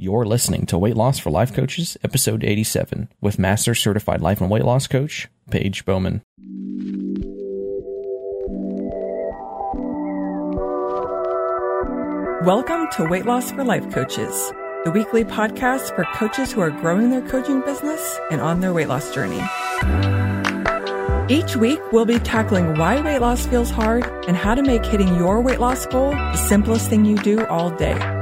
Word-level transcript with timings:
You're 0.00 0.26
listening 0.26 0.64
to 0.66 0.78
Weight 0.78 0.94
Loss 0.94 1.18
for 1.18 1.30
Life 1.30 1.52
Coaches, 1.52 1.96
episode 2.04 2.44
87, 2.44 3.08
with 3.20 3.36
Master 3.36 3.74
Certified 3.74 4.20
Life 4.20 4.40
and 4.40 4.48
Weight 4.48 4.64
Loss 4.64 4.86
Coach, 4.86 5.26
Paige 5.50 5.84
Bowman. 5.84 6.22
Welcome 12.46 12.86
to 12.92 13.08
Weight 13.10 13.26
Loss 13.26 13.50
for 13.50 13.64
Life 13.64 13.90
Coaches, 13.90 14.52
the 14.84 14.92
weekly 14.94 15.24
podcast 15.24 15.92
for 15.96 16.04
coaches 16.14 16.52
who 16.52 16.60
are 16.60 16.70
growing 16.70 17.10
their 17.10 17.28
coaching 17.28 17.60
business 17.62 18.20
and 18.30 18.40
on 18.40 18.60
their 18.60 18.72
weight 18.72 18.86
loss 18.86 19.12
journey. 19.12 19.42
Each 21.28 21.56
week, 21.56 21.80
we'll 21.90 22.04
be 22.04 22.20
tackling 22.20 22.78
why 22.78 23.00
weight 23.00 23.18
loss 23.18 23.48
feels 23.48 23.70
hard 23.70 24.06
and 24.28 24.36
how 24.36 24.54
to 24.54 24.62
make 24.62 24.86
hitting 24.86 25.16
your 25.16 25.40
weight 25.40 25.58
loss 25.58 25.86
goal 25.86 26.12
the 26.12 26.36
simplest 26.36 26.88
thing 26.88 27.04
you 27.04 27.16
do 27.16 27.44
all 27.46 27.70
day. 27.70 28.17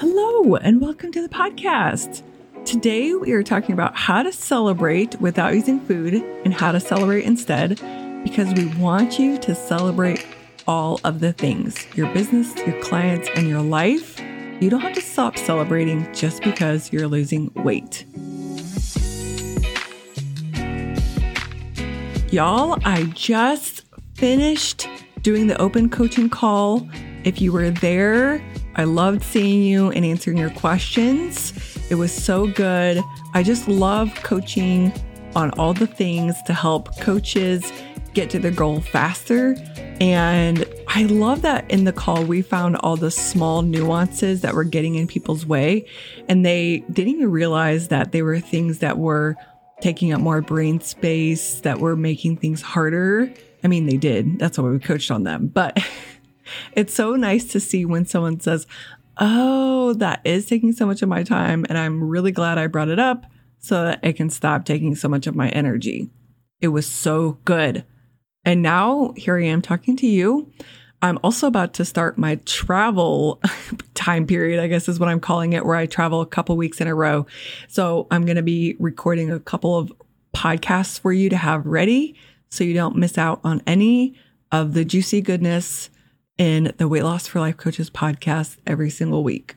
Hello, 0.00 0.54
and 0.54 0.80
welcome 0.80 1.10
to 1.10 1.20
the 1.20 1.28
podcast. 1.28 2.22
Today, 2.64 3.14
we 3.14 3.32
are 3.32 3.42
talking 3.42 3.72
about 3.72 3.96
how 3.96 4.22
to 4.22 4.30
celebrate 4.30 5.20
without 5.20 5.54
using 5.54 5.80
food 5.80 6.14
and 6.44 6.54
how 6.54 6.70
to 6.70 6.78
celebrate 6.78 7.24
instead 7.24 7.80
because 8.22 8.54
we 8.54 8.66
want 8.76 9.18
you 9.18 9.38
to 9.38 9.56
celebrate 9.56 10.24
all 10.68 11.00
of 11.02 11.18
the 11.18 11.32
things 11.32 11.84
your 11.96 12.06
business, 12.14 12.54
your 12.58 12.80
clients, 12.80 13.28
and 13.34 13.48
your 13.48 13.60
life. 13.60 14.20
You 14.60 14.70
don't 14.70 14.82
have 14.82 14.94
to 14.94 15.00
stop 15.00 15.36
celebrating 15.36 16.06
just 16.14 16.44
because 16.44 16.92
you're 16.92 17.08
losing 17.08 17.50
weight. 17.54 18.04
Y'all, 22.30 22.78
I 22.84 23.02
just 23.16 23.82
finished 24.14 24.88
doing 25.22 25.48
the 25.48 25.60
open 25.60 25.90
coaching 25.90 26.30
call. 26.30 26.88
If 27.24 27.40
you 27.40 27.50
were 27.50 27.70
there, 27.70 28.40
I 28.78 28.84
loved 28.84 29.24
seeing 29.24 29.62
you 29.62 29.90
and 29.90 30.04
answering 30.04 30.36
your 30.36 30.50
questions. 30.50 31.52
It 31.90 31.96
was 31.96 32.12
so 32.12 32.46
good. 32.46 33.02
I 33.34 33.42
just 33.42 33.66
love 33.66 34.14
coaching 34.22 34.92
on 35.34 35.50
all 35.58 35.74
the 35.74 35.88
things 35.88 36.40
to 36.46 36.54
help 36.54 36.96
coaches 37.00 37.72
get 38.14 38.30
to 38.30 38.38
their 38.38 38.52
goal 38.52 38.80
faster. 38.80 39.56
And 40.00 40.64
I 40.86 41.04
love 41.06 41.42
that 41.42 41.68
in 41.68 41.84
the 41.84 41.92
call, 41.92 42.24
we 42.24 42.40
found 42.40 42.76
all 42.76 42.96
the 42.96 43.10
small 43.10 43.62
nuances 43.62 44.42
that 44.42 44.54
were 44.54 44.62
getting 44.62 44.94
in 44.94 45.08
people's 45.08 45.44
way. 45.44 45.84
And 46.28 46.46
they 46.46 46.84
didn't 46.92 47.14
even 47.14 47.32
realize 47.32 47.88
that 47.88 48.12
they 48.12 48.22
were 48.22 48.38
things 48.38 48.78
that 48.78 48.96
were 48.96 49.34
taking 49.80 50.12
up 50.12 50.20
more 50.20 50.40
brain 50.40 50.80
space, 50.80 51.62
that 51.62 51.80
were 51.80 51.96
making 51.96 52.36
things 52.36 52.62
harder. 52.62 53.32
I 53.64 53.66
mean, 53.66 53.86
they 53.86 53.96
did. 53.96 54.38
That's 54.38 54.56
why 54.56 54.68
we 54.68 54.78
coached 54.78 55.10
on 55.10 55.24
them. 55.24 55.48
But 55.48 55.78
it's 56.72 56.94
so 56.94 57.14
nice 57.14 57.44
to 57.52 57.60
see 57.60 57.84
when 57.84 58.06
someone 58.06 58.40
says, 58.40 58.66
Oh, 59.20 59.94
that 59.94 60.20
is 60.24 60.46
taking 60.46 60.72
so 60.72 60.86
much 60.86 61.02
of 61.02 61.08
my 61.08 61.24
time. 61.24 61.66
And 61.68 61.76
I'm 61.76 62.04
really 62.04 62.30
glad 62.30 62.56
I 62.56 62.68
brought 62.68 62.88
it 62.88 63.00
up 63.00 63.26
so 63.58 63.84
that 63.84 64.00
it 64.04 64.12
can 64.14 64.30
stop 64.30 64.64
taking 64.64 64.94
so 64.94 65.08
much 65.08 65.26
of 65.26 65.34
my 65.34 65.48
energy. 65.48 66.08
It 66.60 66.68
was 66.68 66.86
so 66.86 67.38
good. 67.44 67.84
And 68.44 68.62
now 68.62 69.12
here 69.16 69.36
I 69.36 69.44
am 69.44 69.60
talking 69.60 69.96
to 69.96 70.06
you. 70.06 70.52
I'm 71.00 71.18
also 71.22 71.46
about 71.46 71.74
to 71.74 71.84
start 71.84 72.18
my 72.18 72.36
travel 72.44 73.40
time 73.94 74.26
period, 74.26 74.60
I 74.60 74.66
guess 74.66 74.88
is 74.88 74.98
what 74.98 75.08
I'm 75.08 75.20
calling 75.20 75.52
it, 75.52 75.64
where 75.64 75.76
I 75.76 75.86
travel 75.86 76.20
a 76.20 76.26
couple 76.26 76.56
weeks 76.56 76.80
in 76.80 76.88
a 76.88 76.94
row. 76.94 77.26
So 77.68 78.06
I'm 78.10 78.24
going 78.24 78.36
to 78.36 78.42
be 78.42 78.76
recording 78.78 79.30
a 79.30 79.38
couple 79.38 79.76
of 79.76 79.92
podcasts 80.34 80.98
for 80.98 81.12
you 81.12 81.28
to 81.30 81.36
have 81.36 81.66
ready 81.66 82.16
so 82.50 82.64
you 82.64 82.74
don't 82.74 82.96
miss 82.96 83.18
out 83.18 83.40
on 83.44 83.62
any 83.66 84.14
of 84.50 84.74
the 84.74 84.84
juicy 84.84 85.20
goodness 85.20 85.90
in 86.38 86.72
the 86.78 86.86
Weight 86.86 87.02
Loss 87.02 87.26
for 87.26 87.40
Life 87.40 87.56
Coaches 87.56 87.90
podcast 87.90 88.56
every 88.66 88.90
single 88.90 89.24
week. 89.24 89.56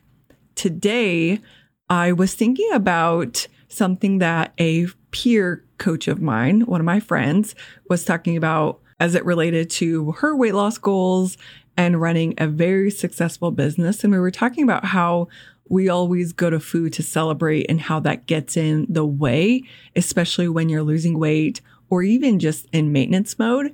Today, 0.56 1.40
I 1.88 2.12
was 2.12 2.34
thinking 2.34 2.70
about 2.72 3.46
something 3.68 4.18
that 4.18 4.52
a 4.58 4.88
peer 5.12 5.64
coach 5.78 6.08
of 6.08 6.20
mine, 6.20 6.62
one 6.62 6.80
of 6.80 6.84
my 6.84 7.00
friends, 7.00 7.54
was 7.88 8.04
talking 8.04 8.36
about 8.36 8.80
as 8.98 9.14
it 9.14 9.24
related 9.24 9.70
to 9.70 10.12
her 10.12 10.36
weight 10.36 10.54
loss 10.54 10.76
goals 10.76 11.38
and 11.76 12.00
running 12.00 12.34
a 12.38 12.46
very 12.48 12.90
successful 12.90 13.50
business. 13.50 14.02
And 14.02 14.12
we 14.12 14.18
were 14.18 14.30
talking 14.30 14.64
about 14.64 14.84
how 14.84 15.28
we 15.68 15.88
always 15.88 16.32
go 16.32 16.50
to 16.50 16.60
food 16.60 16.92
to 16.94 17.02
celebrate 17.02 17.66
and 17.68 17.80
how 17.80 18.00
that 18.00 18.26
gets 18.26 18.56
in 18.56 18.86
the 18.88 19.06
way, 19.06 19.62
especially 19.96 20.48
when 20.48 20.68
you're 20.68 20.82
losing 20.82 21.18
weight 21.18 21.60
or 21.90 22.02
even 22.02 22.38
just 22.38 22.66
in 22.72 22.92
maintenance 22.92 23.38
mode 23.38 23.72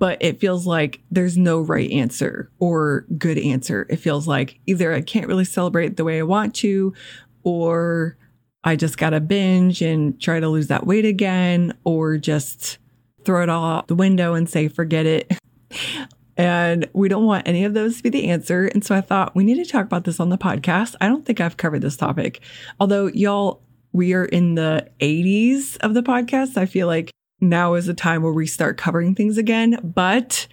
but 0.00 0.16
it 0.22 0.40
feels 0.40 0.66
like 0.66 1.02
there's 1.10 1.36
no 1.36 1.60
right 1.60 1.90
answer 1.90 2.50
or 2.58 3.04
good 3.18 3.36
answer. 3.38 3.86
It 3.90 3.96
feels 3.96 4.26
like 4.26 4.58
either 4.66 4.94
I 4.94 5.02
can't 5.02 5.28
really 5.28 5.44
celebrate 5.44 5.98
the 5.98 6.04
way 6.04 6.18
I 6.18 6.22
want 6.22 6.54
to, 6.56 6.94
or 7.44 8.16
I 8.64 8.76
just 8.76 8.96
got 8.96 9.10
to 9.10 9.20
binge 9.20 9.82
and 9.82 10.18
try 10.18 10.40
to 10.40 10.48
lose 10.48 10.68
that 10.68 10.86
weight 10.86 11.04
again, 11.04 11.76
or 11.84 12.16
just 12.16 12.78
throw 13.26 13.42
it 13.42 13.50
all 13.50 13.64
out 13.64 13.88
the 13.88 13.94
window 13.94 14.32
and 14.32 14.48
say, 14.48 14.66
forget 14.66 15.06
it. 15.06 15.30
And 16.36 16.88
we 16.94 17.10
don't 17.10 17.26
want 17.26 17.46
any 17.46 17.64
of 17.64 17.74
those 17.74 17.98
to 17.98 18.02
be 18.02 18.08
the 18.08 18.30
answer. 18.30 18.64
And 18.64 18.82
so 18.82 18.94
I 18.94 19.02
thought 19.02 19.36
we 19.36 19.44
need 19.44 19.62
to 19.62 19.70
talk 19.70 19.84
about 19.84 20.04
this 20.04 20.18
on 20.20 20.30
the 20.30 20.38
podcast. 20.38 20.94
I 20.98 21.06
don't 21.06 21.26
think 21.26 21.38
I've 21.38 21.58
covered 21.58 21.82
this 21.82 21.98
topic. 21.98 22.40
Although, 22.78 23.08
y'all, 23.08 23.60
we 23.92 24.14
are 24.14 24.24
in 24.24 24.54
the 24.54 24.88
80s 25.00 25.76
of 25.82 25.92
the 25.92 26.02
podcast. 26.02 26.56
I 26.56 26.64
feel 26.64 26.86
like 26.86 27.10
now 27.40 27.74
is 27.74 27.86
the 27.86 27.94
time 27.94 28.22
where 28.22 28.32
we 28.32 28.46
start 28.46 28.76
covering 28.76 29.14
things 29.14 29.38
again. 29.38 29.78
But 29.82 30.46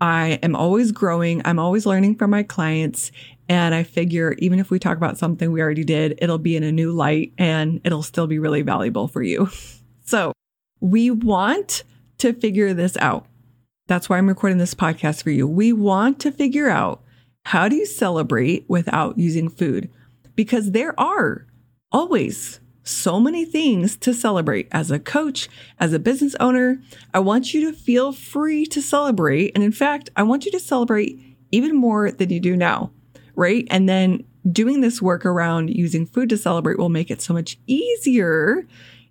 I 0.00 0.38
am 0.42 0.54
always 0.54 0.92
growing. 0.92 1.42
I'm 1.44 1.58
always 1.58 1.86
learning 1.86 2.16
from 2.16 2.30
my 2.30 2.42
clients. 2.42 3.12
And 3.48 3.74
I 3.74 3.82
figure 3.82 4.34
even 4.38 4.58
if 4.58 4.70
we 4.70 4.78
talk 4.78 4.96
about 4.96 5.18
something 5.18 5.52
we 5.52 5.62
already 5.62 5.84
did, 5.84 6.18
it'll 6.20 6.38
be 6.38 6.56
in 6.56 6.62
a 6.62 6.72
new 6.72 6.92
light 6.92 7.32
and 7.38 7.80
it'll 7.84 8.02
still 8.02 8.26
be 8.26 8.38
really 8.38 8.62
valuable 8.62 9.08
for 9.08 9.22
you. 9.22 9.48
So 10.08 10.32
we 10.80 11.10
want 11.10 11.82
to 12.18 12.32
figure 12.32 12.72
this 12.72 12.96
out. 12.98 13.26
That's 13.88 14.08
why 14.08 14.18
I'm 14.18 14.28
recording 14.28 14.58
this 14.58 14.72
podcast 14.72 15.24
for 15.24 15.30
you. 15.30 15.48
We 15.48 15.72
want 15.72 16.20
to 16.20 16.30
figure 16.30 16.68
out 16.68 17.02
how 17.44 17.68
do 17.68 17.74
you 17.74 17.86
celebrate 17.86 18.66
without 18.68 19.18
using 19.18 19.48
food? 19.48 19.90
Because 20.36 20.70
there 20.70 20.94
are 21.00 21.44
always 21.90 22.60
so 22.86 23.18
many 23.18 23.44
things 23.44 23.96
to 23.96 24.14
celebrate 24.14 24.68
as 24.70 24.90
a 24.90 24.98
coach, 24.98 25.48
as 25.80 25.92
a 25.92 25.98
business 25.98 26.34
owner. 26.40 26.80
I 27.12 27.18
want 27.18 27.52
you 27.52 27.70
to 27.70 27.76
feel 27.76 28.12
free 28.12 28.64
to 28.66 28.80
celebrate. 28.80 29.52
And 29.54 29.64
in 29.64 29.72
fact, 29.72 30.10
I 30.16 30.22
want 30.22 30.44
you 30.44 30.52
to 30.52 30.60
celebrate 30.60 31.20
even 31.50 31.76
more 31.76 32.10
than 32.10 32.30
you 32.30 32.40
do 32.40 32.56
now, 32.56 32.92
right? 33.34 33.66
And 33.70 33.88
then 33.88 34.24
doing 34.50 34.80
this 34.80 35.02
work 35.02 35.26
around 35.26 35.70
using 35.70 36.06
food 36.06 36.28
to 36.30 36.36
celebrate 36.36 36.78
will 36.78 36.88
make 36.88 37.10
it 37.10 37.20
so 37.20 37.34
much 37.34 37.58
easier. 37.66 38.66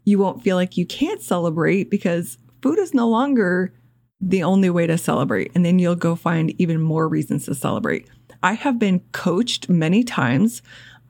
You 0.06 0.20
won't 0.20 0.44
feel 0.44 0.56
like 0.56 0.78
you 0.78 0.86
can't 0.86 1.22
celebrate 1.22 1.90
because 1.90 2.38
food 2.62 2.80
is 2.80 2.94
no 2.94 3.08
longer 3.08 3.74
the 4.22 4.44
only 4.44 4.70
way 4.70 4.88
to 4.88 4.98
celebrate. 4.98 5.52
And 5.54 5.66
then 5.66 5.80
you'll 5.80 5.96
go 5.96 6.16
find 6.16 6.54
even 6.60 6.82
more 6.82 7.08
reasons 7.08 7.46
to 7.46 7.56
celebrate. 7.56 8.08
I 8.42 8.54
have 8.54 8.80
been 8.80 9.02
coached 9.12 9.70
many 9.70 10.04
times 10.04 10.62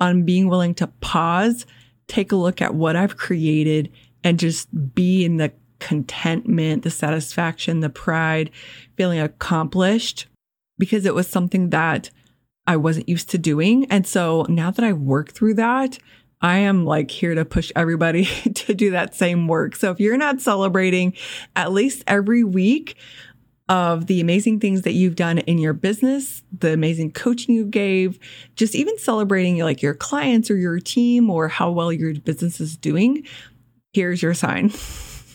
on 0.02 0.24
being 0.24 0.48
willing 0.48 0.74
to 0.76 0.88
pause 0.88 1.66
take 2.08 2.32
a 2.32 2.36
look 2.36 2.62
at 2.62 2.76
what 2.76 2.96
I've 2.96 3.18
created 3.18 3.92
and 4.24 4.40
just 4.40 4.94
be 4.94 5.26
in 5.26 5.38
the 5.38 5.52
contentment, 5.80 6.84
the 6.84 6.90
satisfaction, 6.90 7.80
the 7.80 7.90
pride, 7.90 8.50
feeling 8.96 9.20
accomplished 9.20 10.28
because 10.78 11.06
it 11.06 11.16
was 11.16 11.28
something 11.28 11.70
that 11.70 12.10
I 12.68 12.78
wasn't 12.78 13.10
used 13.10 13.30
to 13.32 13.38
doing. 13.38 13.86
And 13.92 14.08
so 14.08 14.46
now 14.50 14.72
that 14.72 14.84
I've 14.84 15.00
worked 15.00 15.34
through 15.34 15.56
that, 15.56 16.00
I 16.42 16.60
am 16.60 16.86
like 16.86 17.12
here 17.12 17.34
to 17.34 17.46
push 17.46 17.72
everybody 17.76 18.26
to 18.54 18.74
do 18.74 18.92
that 18.92 19.16
same 19.16 19.48
work. 19.48 19.76
So 19.76 19.92
if 19.92 20.00
you're 20.00 20.18
not 20.18 20.42
celebrating 20.42 21.14
at 21.56 21.72
least 21.72 22.04
every 22.08 22.44
week, 22.44 22.98
of 23.68 24.06
the 24.06 24.22
amazing 24.22 24.60
things 24.60 24.84
that 24.84 24.94
you've 24.94 25.16
done 25.16 25.40
in 25.40 25.58
your 25.58 25.74
business, 25.74 26.44
the 26.58 26.74
amazing 26.74 27.12
coaching 27.12 27.56
you 27.56 27.66
gave, 27.66 28.20
just 28.56 28.76
even 28.76 28.98
celebrating 29.00 29.58
like 29.60 29.82
your 29.82 29.96
clients 29.96 30.52
or 30.52 30.56
your 30.56 30.80
team 30.80 31.30
or 31.30 31.48
how 31.48 31.72
well 31.72 31.92
your 31.92 32.14
business 32.14 32.62
is 32.62 32.78
doing. 32.78 33.26
Here's 33.94 34.22
your 34.22 34.34
sign. 34.34 34.72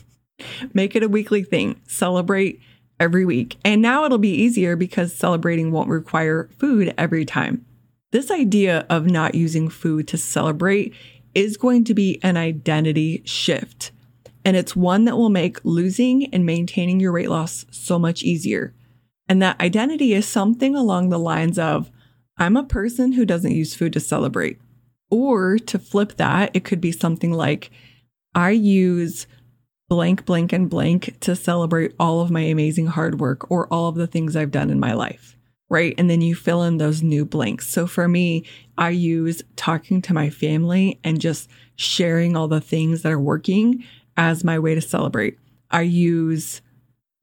Make 0.75 0.95
it 0.95 1.03
a 1.03 1.09
weekly 1.09 1.43
thing. 1.43 1.81
Celebrate 1.89 2.61
every 3.01 3.25
week. 3.25 3.57
And 3.65 3.83
now 3.83 4.05
it'll 4.05 4.19
be 4.19 4.35
easier 4.35 4.77
because 4.77 5.13
celebrating 5.13 5.73
won't 5.73 5.89
require 5.89 6.49
food 6.59 6.95
every 6.97 7.25
time. 7.25 7.65
This 8.13 8.31
idea 8.31 8.87
of 8.91 9.07
not 9.07 9.35
using 9.35 9.69
food 9.69 10.07
to 10.09 10.19
celebrate 10.19 10.95
is 11.35 11.57
going 11.57 11.85
to 11.85 11.95
be 11.95 12.21
an 12.23 12.37
identity 12.37 13.23
shift 13.25 13.93
and 14.45 14.57
it's 14.57 14.75
one 14.75 15.05
that 15.05 15.17
will 15.17 15.31
make 15.31 15.65
losing 15.65 16.33
and 16.33 16.47
maintaining 16.47 17.01
your 17.01 17.13
weight 17.13 17.31
loss 17.31 17.67
so 17.71 17.99
much 17.99 18.23
easier. 18.23 18.75
And 19.29 19.41
that 19.43 19.61
identity 19.61 20.13
is 20.13 20.27
something 20.27 20.75
along 20.75 21.09
the 21.09 21.19
lines 21.19 21.59
of 21.59 21.91
I'm 22.37 22.57
a 22.57 22.65
person 22.65 23.13
who 23.13 23.27
doesn't 23.27 23.55
use 23.55 23.75
food 23.75 23.93
to 23.93 24.01
celebrate. 24.01 24.59
Or 25.11 25.59
to 25.59 25.79
flip 25.79 26.17
that, 26.17 26.51
it 26.55 26.65
could 26.65 26.81
be 26.81 26.93
something 26.93 27.33
like 27.33 27.71
I 28.35 28.51
use 28.51 29.27
blank, 29.89 30.25
blank, 30.25 30.53
and 30.53 30.71
blank 30.71 31.19
to 31.21 31.37
celebrate 31.37 31.95
all 31.99 32.21
of 32.21 32.31
my 32.31 32.43
amazing 32.43 32.87
hard 32.87 33.21
work 33.21 33.51
or 33.51 33.67
all 33.73 33.89
of 33.89 33.97
the 33.97 34.07
things 34.07 34.37
I've 34.37 34.53
done 34.53 34.71
in 34.71 34.81
my 34.81 34.95
life. 34.95 35.37
Right. 35.69 35.95
And 35.99 36.09
then 36.09 36.21
you 36.21 36.35
fill 36.35 36.63
in 36.63 36.79
those 36.79 37.03
new 37.03 37.25
blanks. 37.25 37.69
So 37.69 37.87
for 37.87 38.09
me, 38.09 38.45
I 38.79 38.91
use 38.91 39.43
talking 39.55 40.01
to 40.03 40.15
my 40.15 40.31
family 40.31 40.99
and 41.05 41.21
just 41.21 41.49
sharing 41.77 42.37
all 42.37 42.49
the 42.49 42.61
things 42.61 43.03
that 43.03 43.13
are 43.13 43.21
working 43.21 43.85
as 44.21 44.45
my 44.45 44.59
way 44.59 44.75
to 44.75 44.83
celebrate. 44.83 45.39
I 45.71 45.81
use 45.81 46.61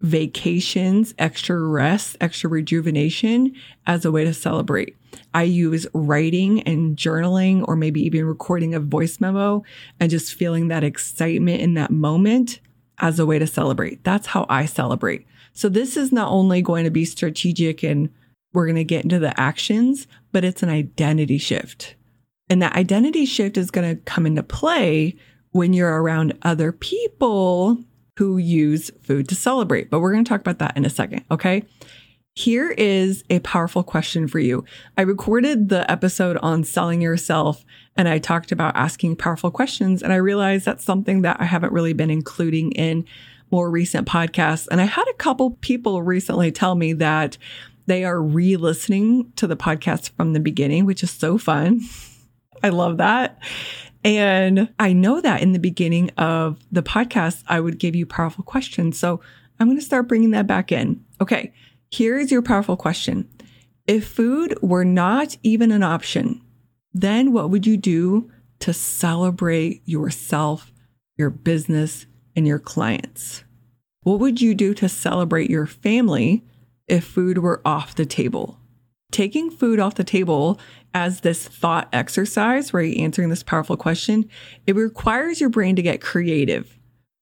vacations, 0.01 1.13
extra 1.19 1.59
rest, 1.59 2.17
extra 2.19 2.49
rejuvenation 2.49 3.53
as 3.85 4.03
a 4.03 4.11
way 4.11 4.23
to 4.25 4.33
celebrate. 4.33 4.97
I 5.31 5.43
use 5.43 5.85
writing 5.93 6.63
and 6.63 6.97
journaling, 6.97 7.63
or 7.67 7.75
maybe 7.75 8.01
even 8.01 8.25
recording 8.25 8.73
a 8.73 8.79
voice 8.79 9.19
memo 9.19 9.63
and 9.99 10.09
just 10.09 10.33
feeling 10.33 10.69
that 10.69 10.83
excitement 10.83 11.61
in 11.61 11.75
that 11.75 11.91
moment 11.91 12.61
as 12.99 13.19
a 13.19 13.27
way 13.27 13.37
to 13.37 13.45
celebrate. 13.45 14.03
That's 14.03 14.25
how 14.25 14.47
I 14.49 14.65
celebrate. 14.65 15.27
So 15.53 15.69
this 15.69 15.97
is 15.97 16.11
not 16.11 16.31
only 16.31 16.63
going 16.63 16.83
to 16.83 16.91
be 16.91 17.05
strategic 17.05 17.83
and 17.83 18.09
we're 18.53 18.65
going 18.65 18.75
to 18.75 18.83
get 18.83 19.03
into 19.03 19.19
the 19.19 19.39
actions, 19.39 20.07
but 20.31 20.43
it's 20.43 20.63
an 20.63 20.69
identity 20.69 21.37
shift. 21.37 21.93
And 22.49 22.59
that 22.63 22.75
identity 22.75 23.25
shift 23.25 23.55
is 23.55 23.69
going 23.69 23.95
to 23.95 24.01
come 24.03 24.25
into 24.25 24.41
play 24.41 25.15
when 25.57 25.73
you're 25.73 26.01
around 26.01 26.37
other 26.43 26.71
people 26.71 27.83
who 28.17 28.37
use 28.37 28.91
food 29.01 29.27
to 29.27 29.33
celebrate. 29.33 29.89
But 29.89 30.01
we're 30.01 30.11
going 30.11 30.23
to 30.23 30.29
talk 30.29 30.41
about 30.41 30.59
that 30.59 30.77
in 30.77 30.85
a 30.85 30.89
second. 30.89 31.25
Okay. 31.31 31.63
Here 32.35 32.69
is 32.69 33.23
a 33.31 33.39
powerful 33.39 33.81
question 33.81 34.27
for 34.27 34.37
you. 34.37 34.63
I 34.99 35.01
recorded 35.01 35.69
the 35.69 35.89
episode 35.89 36.37
on 36.37 36.63
selling 36.63 37.01
yourself 37.01 37.65
and 37.95 38.07
I 38.07 38.19
talked 38.19 38.51
about 38.51 38.75
asking 38.75 39.15
powerful 39.15 39.49
questions. 39.49 40.03
And 40.03 40.13
I 40.13 40.17
realized 40.17 40.65
that's 40.65 40.83
something 40.83 41.23
that 41.23 41.37
I 41.39 41.45
haven't 41.45 41.73
really 41.73 41.93
been 41.93 42.11
including 42.11 42.73
in 42.73 43.05
more 43.49 43.71
recent 43.71 44.07
podcasts. 44.07 44.67
And 44.69 44.79
I 44.79 44.85
had 44.85 45.07
a 45.07 45.15
couple 45.15 45.51
people 45.61 46.03
recently 46.03 46.51
tell 46.51 46.75
me 46.75 46.93
that 46.93 47.39
they 47.87 48.03
are 48.05 48.21
re 48.21 48.57
listening 48.57 49.31
to 49.37 49.47
the 49.47 49.57
podcast 49.57 50.11
from 50.15 50.33
the 50.33 50.39
beginning, 50.39 50.85
which 50.85 51.01
is 51.01 51.09
so 51.09 51.39
fun. 51.39 51.81
I 52.63 52.69
love 52.69 52.97
that. 52.97 53.39
And 54.03 54.69
I 54.79 54.93
know 54.93 55.21
that 55.21 55.41
in 55.41 55.53
the 55.53 55.59
beginning 55.59 56.11
of 56.17 56.59
the 56.71 56.83
podcast, 56.83 57.43
I 57.47 57.59
would 57.59 57.79
give 57.79 57.95
you 57.95 58.05
powerful 58.05 58.43
questions. 58.43 58.97
So 58.99 59.21
I'm 59.59 59.67
going 59.67 59.79
to 59.79 59.85
start 59.85 60.07
bringing 60.07 60.31
that 60.31 60.47
back 60.47 60.71
in. 60.71 61.03
Okay. 61.19 61.53
Here 61.89 62.17
is 62.17 62.31
your 62.31 62.41
powerful 62.41 62.77
question. 62.77 63.29
If 63.85 64.07
food 64.07 64.57
were 64.61 64.85
not 64.85 65.37
even 65.43 65.71
an 65.71 65.83
option, 65.83 66.41
then 66.93 67.31
what 67.31 67.49
would 67.49 67.65
you 67.65 67.77
do 67.77 68.29
to 68.59 68.73
celebrate 68.73 69.81
yourself, 69.85 70.71
your 71.15 71.29
business, 71.29 72.05
and 72.35 72.45
your 72.45 72.59
clients? 72.59 73.43
What 74.03 74.19
would 74.19 74.41
you 74.41 74.53
do 74.55 74.73
to 74.75 74.89
celebrate 74.89 75.49
your 75.49 75.65
family 75.65 76.43
if 76.87 77.03
food 77.05 77.37
were 77.39 77.61
off 77.65 77.95
the 77.95 78.05
table? 78.05 78.59
Taking 79.11 79.49
food 79.49 79.79
off 79.79 79.95
the 79.95 80.03
table 80.03 80.59
as 80.97 81.21
this 81.21 81.47
thought 81.47 81.87
exercise, 81.93 82.73
where 82.73 82.81
you're 82.81 82.97
Answering 82.97 83.29
this 83.29 83.43
powerful 83.43 83.77
question, 83.77 84.27
it 84.65 84.75
requires 84.75 85.39
your 85.39 85.51
brain 85.51 85.75
to 85.75 85.83
get 85.83 86.01
creative. 86.01 86.79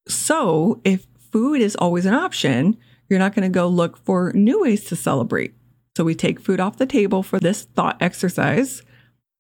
So 0.08 0.80
if 0.86 1.06
food 1.32 1.60
is 1.60 1.76
always 1.76 2.06
an 2.06 2.14
option, 2.14 2.78
you're 3.10 3.20
not 3.20 3.36
going 3.36 3.44
to 3.44 3.54
go 3.54 3.68
look 3.68 3.98
for 3.98 4.32
new 4.34 4.62
ways 4.62 4.86
to 4.86 4.96
celebrate. 4.96 5.54
So 5.98 6.06
we 6.06 6.16
take 6.16 6.40
food 6.40 6.62
off 6.62 6.78
the 6.78 6.86
table 6.86 7.22
for 7.22 7.38
this 7.38 7.64
thought 7.64 7.98
exercise. 8.02 8.82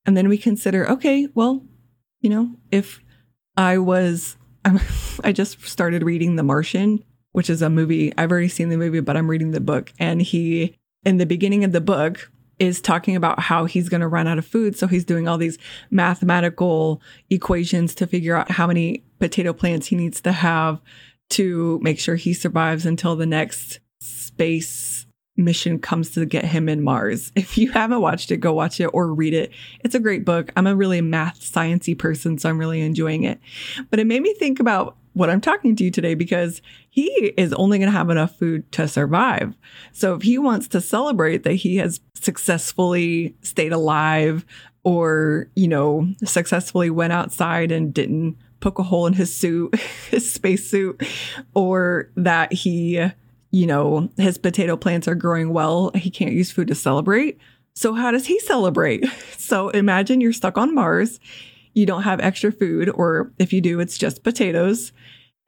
And 0.05 0.17
then 0.17 0.27
we 0.27 0.37
consider, 0.37 0.89
okay, 0.91 1.29
well, 1.33 1.63
you 2.19 2.29
know, 2.29 2.51
if 2.71 3.01
I 3.55 3.77
was, 3.77 4.35
I 5.23 5.31
just 5.31 5.65
started 5.65 6.03
reading 6.03 6.35
The 6.35 6.43
Martian, 6.43 7.01
which 7.31 7.49
is 7.49 7.61
a 7.61 7.69
movie. 7.69 8.13
I've 8.17 8.31
already 8.31 8.49
seen 8.49 8.67
the 8.67 8.77
movie, 8.77 8.99
but 8.99 9.15
I'm 9.15 9.29
reading 9.29 9.51
the 9.51 9.61
book. 9.61 9.93
And 9.97 10.21
he, 10.21 10.75
in 11.05 11.17
the 11.17 11.25
beginning 11.25 11.63
of 11.63 11.71
the 11.71 11.81
book, 11.81 12.29
is 12.59 12.81
talking 12.81 13.15
about 13.15 13.39
how 13.39 13.65
he's 13.65 13.89
going 13.89 14.01
to 14.01 14.07
run 14.07 14.27
out 14.27 14.37
of 14.37 14.45
food. 14.45 14.77
So 14.77 14.87
he's 14.87 15.05
doing 15.05 15.27
all 15.27 15.37
these 15.37 15.57
mathematical 15.91 17.01
equations 17.29 17.95
to 17.95 18.07
figure 18.07 18.35
out 18.35 18.51
how 18.51 18.67
many 18.67 19.03
potato 19.19 19.53
plants 19.53 19.87
he 19.87 19.95
needs 19.95 20.21
to 20.21 20.31
have 20.31 20.81
to 21.31 21.79
make 21.81 21.99
sure 21.99 22.15
he 22.15 22.33
survives 22.33 22.85
until 22.85 23.15
the 23.15 23.25
next 23.25 23.79
space 23.99 25.05
mission 25.37 25.79
comes 25.79 26.11
to 26.11 26.25
get 26.25 26.45
him 26.45 26.69
in 26.69 26.81
Mars. 26.81 27.31
If 27.35 27.57
you 27.57 27.71
haven't 27.71 28.01
watched 28.01 28.31
it, 28.31 28.37
go 28.37 28.53
watch 28.53 28.79
it 28.79 28.87
or 28.87 29.13
read 29.13 29.33
it. 29.33 29.51
It's 29.81 29.95
a 29.95 29.99
great 29.99 30.23
book. 30.23 30.51
I'm 30.55 30.67
a 30.67 30.75
really 30.75 31.01
math 31.01 31.39
sciencey 31.39 31.97
person, 31.97 32.37
so 32.37 32.49
I'm 32.49 32.57
really 32.57 32.81
enjoying 32.81 33.23
it. 33.23 33.39
But 33.89 33.99
it 33.99 34.07
made 34.07 34.21
me 34.21 34.33
think 34.33 34.59
about 34.59 34.97
what 35.15 35.29
I'm 35.29 35.41
talking 35.41 35.75
to 35.77 35.83
you 35.83 35.91
today 35.91 36.13
because 36.13 36.61
he 36.89 37.07
is 37.37 37.53
only 37.53 37.79
going 37.79 37.89
to 37.89 37.97
have 37.97 38.09
enough 38.09 38.37
food 38.37 38.69
to 38.73 38.87
survive. 38.87 39.55
So 39.93 40.13
if 40.15 40.21
he 40.21 40.37
wants 40.37 40.67
to 40.69 40.81
celebrate 40.81 41.43
that 41.43 41.53
he 41.53 41.77
has 41.77 42.01
successfully 42.15 43.33
stayed 43.41 43.71
alive 43.71 44.45
or, 44.83 45.49
you 45.55 45.69
know, 45.69 46.13
successfully 46.25 46.89
went 46.89 47.13
outside 47.13 47.71
and 47.71 47.93
didn't 47.93 48.37
poke 48.59 48.77
a 48.77 48.83
hole 48.83 49.07
in 49.07 49.13
his 49.13 49.33
suit, 49.33 49.73
his 50.11 50.31
space 50.31 50.69
suit, 50.69 51.01
or 51.53 52.09
that 52.17 52.51
he, 52.51 53.07
you 53.51 53.65
know, 53.65 54.09
his 54.17 54.37
potato 54.37 54.75
plants 54.75 55.07
are 55.07 55.15
growing 55.15 55.53
well, 55.53 55.91
he 55.95 56.09
can't 56.09 56.33
use 56.33 56.51
food 56.51 56.67
to 56.67 56.75
celebrate. 56.75 57.39
So 57.73 57.93
how 57.93 58.11
does 58.11 58.27
he 58.27 58.37
celebrate? 58.39 59.05
So 59.45 59.69
imagine 59.69 60.21
you're 60.21 60.33
stuck 60.33 60.57
on 60.57 60.73
Mars 60.73 61.19
you 61.75 61.85
don't 61.85 62.03
have 62.03 62.19
extra 62.21 62.51
food, 62.51 62.89
or 62.89 63.31
if 63.37 63.53
you 63.53 63.61
do, 63.61 63.79
it's 63.79 63.97
just 63.97 64.23
potatoes, 64.23 64.91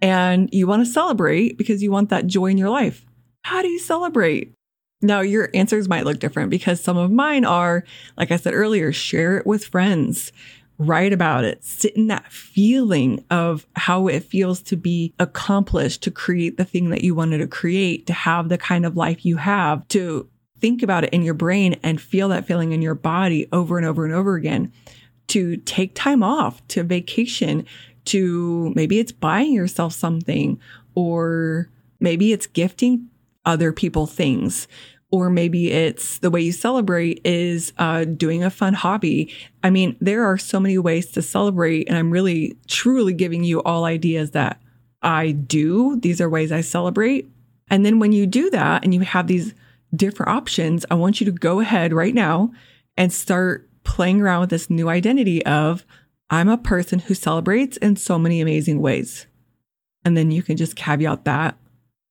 and 0.01 0.49
you 0.51 0.67
want 0.67 0.85
to 0.85 0.91
celebrate 0.91 1.57
because 1.57 1.81
you 1.81 1.91
want 1.91 2.09
that 2.09 2.27
joy 2.27 2.47
in 2.47 2.57
your 2.57 2.69
life. 2.69 3.05
How 3.43 3.61
do 3.61 3.67
you 3.67 3.79
celebrate? 3.79 4.53
Now, 5.01 5.21
your 5.21 5.49
answers 5.53 5.87
might 5.87 6.05
look 6.05 6.19
different 6.19 6.49
because 6.49 6.83
some 6.83 6.97
of 6.97 7.11
mine 7.11 7.45
are, 7.45 7.83
like 8.17 8.31
I 8.31 8.37
said 8.37 8.53
earlier, 8.53 8.91
share 8.91 9.37
it 9.37 9.45
with 9.45 9.65
friends, 9.65 10.31
write 10.79 11.13
about 11.13 11.43
it, 11.43 11.63
sit 11.63 11.95
in 11.95 12.07
that 12.07 12.31
feeling 12.31 13.23
of 13.29 13.67
how 13.75 14.07
it 14.07 14.23
feels 14.23 14.61
to 14.63 14.75
be 14.75 15.13
accomplished, 15.19 16.03
to 16.03 16.11
create 16.11 16.57
the 16.57 16.65
thing 16.65 16.89
that 16.89 17.03
you 17.03 17.13
wanted 17.13 17.39
to 17.39 17.47
create, 17.47 18.07
to 18.07 18.13
have 18.13 18.49
the 18.49 18.57
kind 18.57 18.85
of 18.85 18.97
life 18.97 19.25
you 19.25 19.37
have, 19.37 19.87
to 19.89 20.27
think 20.59 20.81
about 20.81 21.03
it 21.03 21.13
in 21.13 21.21
your 21.21 21.35
brain 21.35 21.79
and 21.83 22.01
feel 22.01 22.29
that 22.29 22.45
feeling 22.45 22.71
in 22.71 22.81
your 22.81 22.95
body 22.95 23.47
over 23.51 23.77
and 23.77 23.85
over 23.85 24.03
and 24.03 24.13
over 24.13 24.35
again 24.35 24.71
to 25.27 25.57
take 25.57 25.93
time 25.93 26.23
off, 26.23 26.65
to 26.69 26.83
vacation, 26.83 27.65
to 28.07 28.73
maybe 28.75 28.99
it's 28.99 29.11
buying 29.11 29.53
yourself 29.53 29.93
something, 29.93 30.59
or 30.95 31.69
maybe 31.99 32.33
it's 32.33 32.47
gifting 32.47 33.07
other 33.45 33.71
people 33.71 34.05
things. 34.05 34.67
Or 35.09 35.29
maybe 35.29 35.71
it's 35.71 36.17
the 36.19 36.29
way 36.29 36.41
you 36.41 36.51
celebrate 36.51 37.21
is 37.23 37.71
uh, 37.77 38.03
doing 38.03 38.43
a 38.43 38.49
fun 38.49 38.73
hobby. 38.73 39.33
I 39.63 39.69
mean, 39.69 39.95
there 40.01 40.25
are 40.25 40.37
so 40.37 40.59
many 40.59 40.77
ways 40.77 41.11
to 41.11 41.21
celebrate, 41.21 41.87
and 41.87 41.97
I'm 41.97 42.11
really, 42.11 42.57
truly 42.67 43.13
giving 43.13 43.45
you 43.45 43.63
all 43.63 43.85
ideas 43.85 44.31
that 44.31 44.59
I 45.01 45.31
do. 45.31 45.97
These 45.97 46.19
are 46.19 46.29
ways 46.29 46.51
I 46.51 46.59
celebrate. 46.59 47.29
And 47.69 47.85
then 47.85 47.99
when 47.99 48.11
you 48.11 48.25
do 48.25 48.49
that 48.49 48.83
and 48.83 48.93
you 48.93 49.01
have 49.01 49.27
these 49.27 49.53
different 49.95 50.31
options, 50.31 50.85
I 50.91 50.95
want 50.95 51.21
you 51.21 51.25
to 51.25 51.31
go 51.31 51.61
ahead 51.61 51.93
right 51.93 52.13
now 52.13 52.51
and 52.97 53.13
start 53.13 53.69
playing 53.83 54.21
around 54.21 54.41
with 54.41 54.49
this 54.49 54.69
new 54.69 54.89
identity 54.89 55.45
of 55.45 55.85
I'm 56.29 56.49
a 56.49 56.57
person 56.57 56.99
who 56.99 57.13
celebrates 57.13 57.77
in 57.77 57.95
so 57.95 58.19
many 58.19 58.41
amazing 58.41 58.81
ways. 58.81 59.27
And 60.03 60.17
then 60.17 60.31
you 60.31 60.43
can 60.43 60.57
just 60.57 60.75
caveat 60.75 61.25
that. 61.25 61.57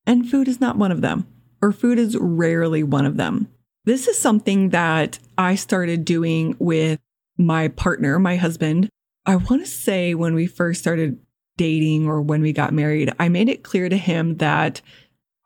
And 0.05 0.29
food 0.29 0.47
is 0.47 0.61
not 0.61 0.77
one 0.77 0.91
of 0.91 1.01
them, 1.01 1.27
or 1.61 1.71
food 1.71 1.99
is 1.99 2.17
rarely 2.19 2.81
one 2.81 3.05
of 3.05 3.17
them. 3.17 3.47
This 3.85 4.07
is 4.07 4.19
something 4.19 4.69
that 4.69 5.19
I 5.37 5.55
started 5.55 6.05
doing 6.05 6.55
with 6.59 6.99
my 7.37 7.67
partner, 7.69 8.17
my 8.19 8.35
husband. 8.35 8.89
I 9.25 9.35
want 9.35 9.63
to 9.63 9.71
say 9.71 10.13
when 10.13 10.33
we 10.33 10.47
first 10.47 10.79
started 10.79 11.19
dating 11.57 12.07
or 12.07 12.21
when 12.21 12.41
we 12.41 12.53
got 12.53 12.73
married, 12.73 13.13
I 13.19 13.29
made 13.29 13.49
it 13.49 13.63
clear 13.63 13.89
to 13.89 13.97
him 13.97 14.37
that 14.37 14.81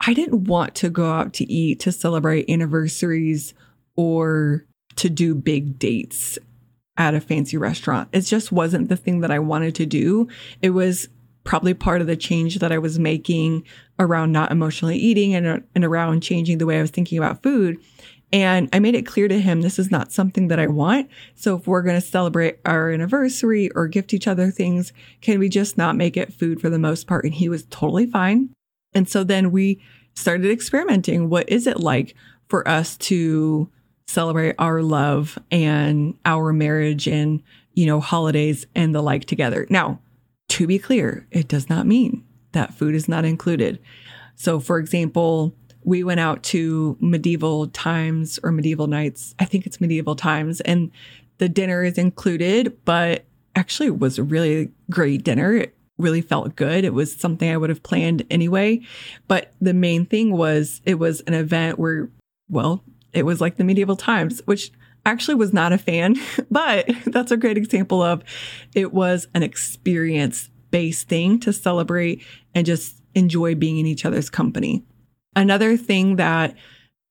I 0.05 0.13
didn't 0.13 0.45
want 0.45 0.75
to 0.75 0.89
go 0.89 1.11
out 1.11 1.33
to 1.35 1.51
eat 1.51 1.79
to 1.81 1.91
celebrate 1.91 2.49
anniversaries 2.49 3.53
or 3.95 4.65
to 4.95 5.09
do 5.09 5.35
big 5.35 5.77
dates 5.77 6.37
at 7.01 7.15
a 7.15 7.19
fancy 7.19 7.57
restaurant. 7.57 8.07
It 8.11 8.21
just 8.21 8.51
wasn't 8.51 8.87
the 8.87 8.95
thing 8.95 9.21
that 9.21 9.31
I 9.31 9.39
wanted 9.39 9.73
to 9.75 9.87
do. 9.87 10.27
It 10.61 10.69
was 10.69 11.09
probably 11.43 11.73
part 11.73 11.99
of 11.99 12.05
the 12.05 12.15
change 12.15 12.59
that 12.59 12.71
I 12.71 12.77
was 12.77 12.99
making 12.99 13.63
around 13.97 14.31
not 14.31 14.51
emotionally 14.51 14.97
eating 14.97 15.33
and, 15.33 15.63
and 15.73 15.83
around 15.83 16.21
changing 16.21 16.59
the 16.59 16.67
way 16.67 16.77
I 16.77 16.81
was 16.81 16.91
thinking 16.91 17.17
about 17.17 17.41
food. 17.41 17.77
And 18.31 18.69
I 18.71 18.77
made 18.77 18.93
it 18.93 19.07
clear 19.07 19.27
to 19.27 19.41
him 19.41 19.61
this 19.61 19.79
is 19.79 19.89
not 19.89 20.11
something 20.11 20.47
that 20.49 20.59
I 20.59 20.67
want. 20.67 21.09
So 21.33 21.57
if 21.57 21.65
we're 21.65 21.81
going 21.81 21.99
to 21.99 22.05
celebrate 22.05 22.59
our 22.65 22.91
anniversary 22.91 23.71
or 23.71 23.87
gift 23.87 24.13
each 24.13 24.27
other 24.27 24.51
things, 24.51 24.93
can 25.21 25.39
we 25.39 25.49
just 25.49 25.79
not 25.79 25.95
make 25.95 26.15
it 26.15 26.31
food 26.31 26.61
for 26.61 26.69
the 26.69 26.77
most 26.77 27.07
part? 27.07 27.25
And 27.25 27.33
he 27.33 27.49
was 27.49 27.65
totally 27.71 28.05
fine. 28.05 28.49
And 28.93 29.09
so 29.09 29.23
then 29.23 29.51
we 29.51 29.81
started 30.13 30.51
experimenting. 30.51 31.29
What 31.29 31.49
is 31.49 31.65
it 31.65 31.79
like 31.79 32.15
for 32.47 32.65
us 32.67 32.95
to 32.97 33.71
celebrate 34.11 34.55
our 34.59 34.81
love 34.81 35.39
and 35.49 36.17
our 36.25 36.53
marriage 36.53 37.07
and, 37.07 37.41
you 37.73 37.85
know, 37.85 37.99
holidays 37.99 38.65
and 38.75 38.93
the 38.93 39.01
like 39.01 39.25
together. 39.25 39.65
Now, 39.69 39.99
to 40.49 40.67
be 40.67 40.79
clear, 40.79 41.27
it 41.31 41.47
does 41.47 41.69
not 41.69 41.87
mean 41.87 42.23
that 42.51 42.73
food 42.73 42.93
is 42.93 43.07
not 43.07 43.25
included. 43.25 43.79
So, 44.35 44.59
for 44.59 44.77
example, 44.79 45.55
we 45.83 46.03
went 46.03 46.19
out 46.19 46.43
to 46.43 46.97
medieval 46.99 47.67
times 47.67 48.39
or 48.43 48.51
medieval 48.51 48.87
nights. 48.87 49.33
I 49.39 49.45
think 49.45 49.65
it's 49.65 49.81
medieval 49.81 50.15
times, 50.15 50.61
and 50.61 50.91
the 51.37 51.49
dinner 51.49 51.83
is 51.83 51.97
included, 51.97 52.77
but 52.85 53.25
actually 53.55 53.87
it 53.87 53.99
was 53.99 54.17
a 54.19 54.23
really 54.23 54.71
great 54.89 55.23
dinner. 55.23 55.55
It 55.55 55.75
really 55.97 56.21
felt 56.21 56.55
good. 56.55 56.83
It 56.83 56.93
was 56.93 57.15
something 57.15 57.49
I 57.49 57.57
would 57.57 57.69
have 57.69 57.83
planned 57.83 58.25
anyway. 58.29 58.81
But 59.27 59.53
the 59.61 59.73
main 59.73 60.05
thing 60.05 60.31
was 60.31 60.81
it 60.85 60.95
was 60.95 61.21
an 61.21 61.33
event 61.33 61.79
where, 61.79 62.09
well, 62.49 62.83
it 63.13 63.23
was 63.23 63.41
like 63.41 63.57
the 63.57 63.63
medieval 63.63 63.95
times, 63.95 64.41
which 64.45 64.71
actually 65.05 65.35
was 65.35 65.53
not 65.53 65.73
a 65.73 65.77
fan, 65.77 66.15
but 66.51 66.89
that's 67.05 67.31
a 67.31 67.37
great 67.37 67.57
example 67.57 68.01
of 68.01 68.23
it 68.75 68.93
was 68.93 69.27
an 69.33 69.43
experience 69.43 70.49
based 70.69 71.07
thing 71.07 71.39
to 71.39 71.51
celebrate 71.51 72.23
and 72.55 72.65
just 72.65 73.01
enjoy 73.13 73.55
being 73.55 73.77
in 73.77 73.85
each 73.85 74.05
other's 74.05 74.29
company. 74.29 74.83
Another 75.35 75.77
thing 75.77 76.15
that 76.17 76.55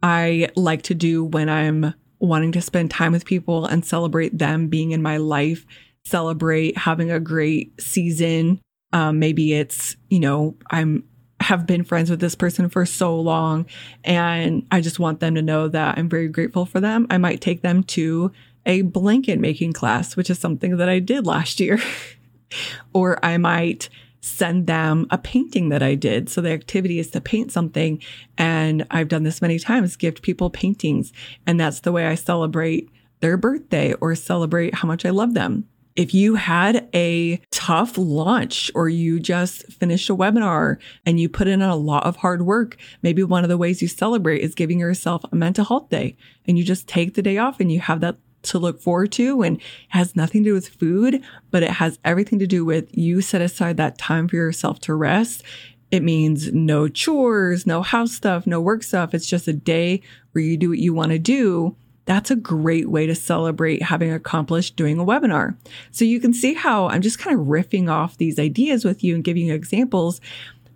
I 0.02 0.48
like 0.56 0.82
to 0.82 0.94
do 0.94 1.24
when 1.24 1.48
I'm 1.48 1.94
wanting 2.18 2.52
to 2.52 2.60
spend 2.60 2.90
time 2.90 3.12
with 3.12 3.24
people 3.24 3.66
and 3.66 3.84
celebrate 3.84 4.38
them 4.38 4.68
being 4.68 4.92
in 4.92 5.02
my 5.02 5.16
life, 5.16 5.66
celebrate 6.04 6.76
having 6.76 7.10
a 7.10 7.20
great 7.20 7.80
season. 7.80 8.60
Um, 8.92 9.18
maybe 9.18 9.54
it's, 9.54 9.96
you 10.08 10.20
know, 10.20 10.56
I'm 10.70 11.04
have 11.40 11.66
been 11.66 11.84
friends 11.84 12.10
with 12.10 12.20
this 12.20 12.34
person 12.34 12.68
for 12.68 12.84
so 12.84 13.18
long 13.18 13.66
and 14.04 14.66
I 14.70 14.80
just 14.80 14.98
want 14.98 15.20
them 15.20 15.34
to 15.34 15.42
know 15.42 15.68
that 15.68 15.98
I'm 15.98 16.08
very 16.08 16.28
grateful 16.28 16.66
for 16.66 16.80
them. 16.80 17.06
I 17.10 17.18
might 17.18 17.40
take 17.40 17.62
them 17.62 17.82
to 17.84 18.30
a 18.66 18.82
blanket 18.82 19.38
making 19.38 19.72
class, 19.72 20.16
which 20.16 20.30
is 20.30 20.38
something 20.38 20.76
that 20.76 20.88
I 20.88 20.98
did 20.98 21.26
last 21.26 21.60
year. 21.60 21.80
or 22.92 23.24
I 23.24 23.38
might 23.38 23.88
send 24.20 24.66
them 24.66 25.06
a 25.10 25.18
painting 25.18 25.70
that 25.70 25.82
I 25.82 25.94
did. 25.94 26.28
So 26.28 26.40
the 26.40 26.50
activity 26.50 26.98
is 26.98 27.10
to 27.12 27.20
paint 27.20 27.52
something. 27.52 28.02
And 28.36 28.86
I've 28.90 29.08
done 29.08 29.22
this 29.22 29.40
many 29.40 29.58
times, 29.58 29.96
gift 29.96 30.22
people 30.22 30.50
paintings. 30.50 31.12
And 31.46 31.58
that's 31.58 31.80
the 31.80 31.92
way 31.92 32.06
I 32.06 32.14
celebrate 32.16 32.90
their 33.20 33.36
birthday 33.36 33.94
or 33.94 34.14
celebrate 34.14 34.74
how 34.74 34.88
much 34.88 35.04
I 35.06 35.10
love 35.10 35.34
them. 35.34 35.68
If 35.96 36.14
you 36.14 36.36
had 36.36 36.88
a 36.94 37.40
tough 37.50 37.98
launch 37.98 38.70
or 38.74 38.88
you 38.88 39.18
just 39.18 39.70
finished 39.72 40.08
a 40.08 40.16
webinar 40.16 40.76
and 41.04 41.18
you 41.18 41.28
put 41.28 41.48
in 41.48 41.62
a 41.62 41.76
lot 41.76 42.06
of 42.06 42.16
hard 42.16 42.42
work, 42.42 42.76
maybe 43.02 43.22
one 43.22 43.42
of 43.42 43.50
the 43.50 43.58
ways 43.58 43.82
you 43.82 43.88
celebrate 43.88 44.40
is 44.40 44.54
giving 44.54 44.78
yourself 44.78 45.24
a 45.30 45.36
mental 45.36 45.64
health 45.64 45.88
day 45.88 46.16
and 46.46 46.56
you 46.56 46.64
just 46.64 46.86
take 46.86 47.14
the 47.14 47.22
day 47.22 47.38
off 47.38 47.60
and 47.60 47.72
you 47.72 47.80
have 47.80 48.00
that 48.00 48.16
to 48.42 48.58
look 48.58 48.80
forward 48.80 49.12
to 49.12 49.42
and 49.42 49.60
has 49.88 50.16
nothing 50.16 50.42
to 50.42 50.50
do 50.50 50.54
with 50.54 50.68
food, 50.68 51.22
but 51.50 51.62
it 51.62 51.70
has 51.70 51.98
everything 52.04 52.38
to 52.38 52.46
do 52.46 52.64
with 52.64 52.88
you 52.96 53.20
set 53.20 53.42
aside 53.42 53.76
that 53.76 53.98
time 53.98 54.28
for 54.28 54.36
yourself 54.36 54.80
to 54.80 54.94
rest. 54.94 55.42
It 55.90 56.02
means 56.02 56.52
no 56.52 56.88
chores, 56.88 57.66
no 57.66 57.82
house 57.82 58.12
stuff, 58.12 58.46
no 58.46 58.60
work 58.60 58.82
stuff. 58.82 59.12
It's 59.12 59.26
just 59.26 59.48
a 59.48 59.52
day 59.52 60.02
where 60.32 60.42
you 60.42 60.56
do 60.56 60.70
what 60.70 60.78
you 60.78 60.94
want 60.94 61.10
to 61.12 61.18
do. 61.18 61.76
That's 62.06 62.30
a 62.30 62.36
great 62.36 62.90
way 62.90 63.06
to 63.06 63.14
celebrate 63.14 63.82
having 63.82 64.12
accomplished 64.12 64.76
doing 64.76 64.98
a 64.98 65.04
webinar. 65.04 65.56
So 65.90 66.04
you 66.04 66.20
can 66.20 66.32
see 66.32 66.54
how 66.54 66.88
I'm 66.88 67.02
just 67.02 67.18
kind 67.18 67.38
of 67.38 67.46
riffing 67.46 67.90
off 67.90 68.16
these 68.16 68.38
ideas 68.38 68.84
with 68.84 69.04
you 69.04 69.14
and 69.14 69.24
giving 69.24 69.46
you 69.46 69.54
examples 69.54 70.20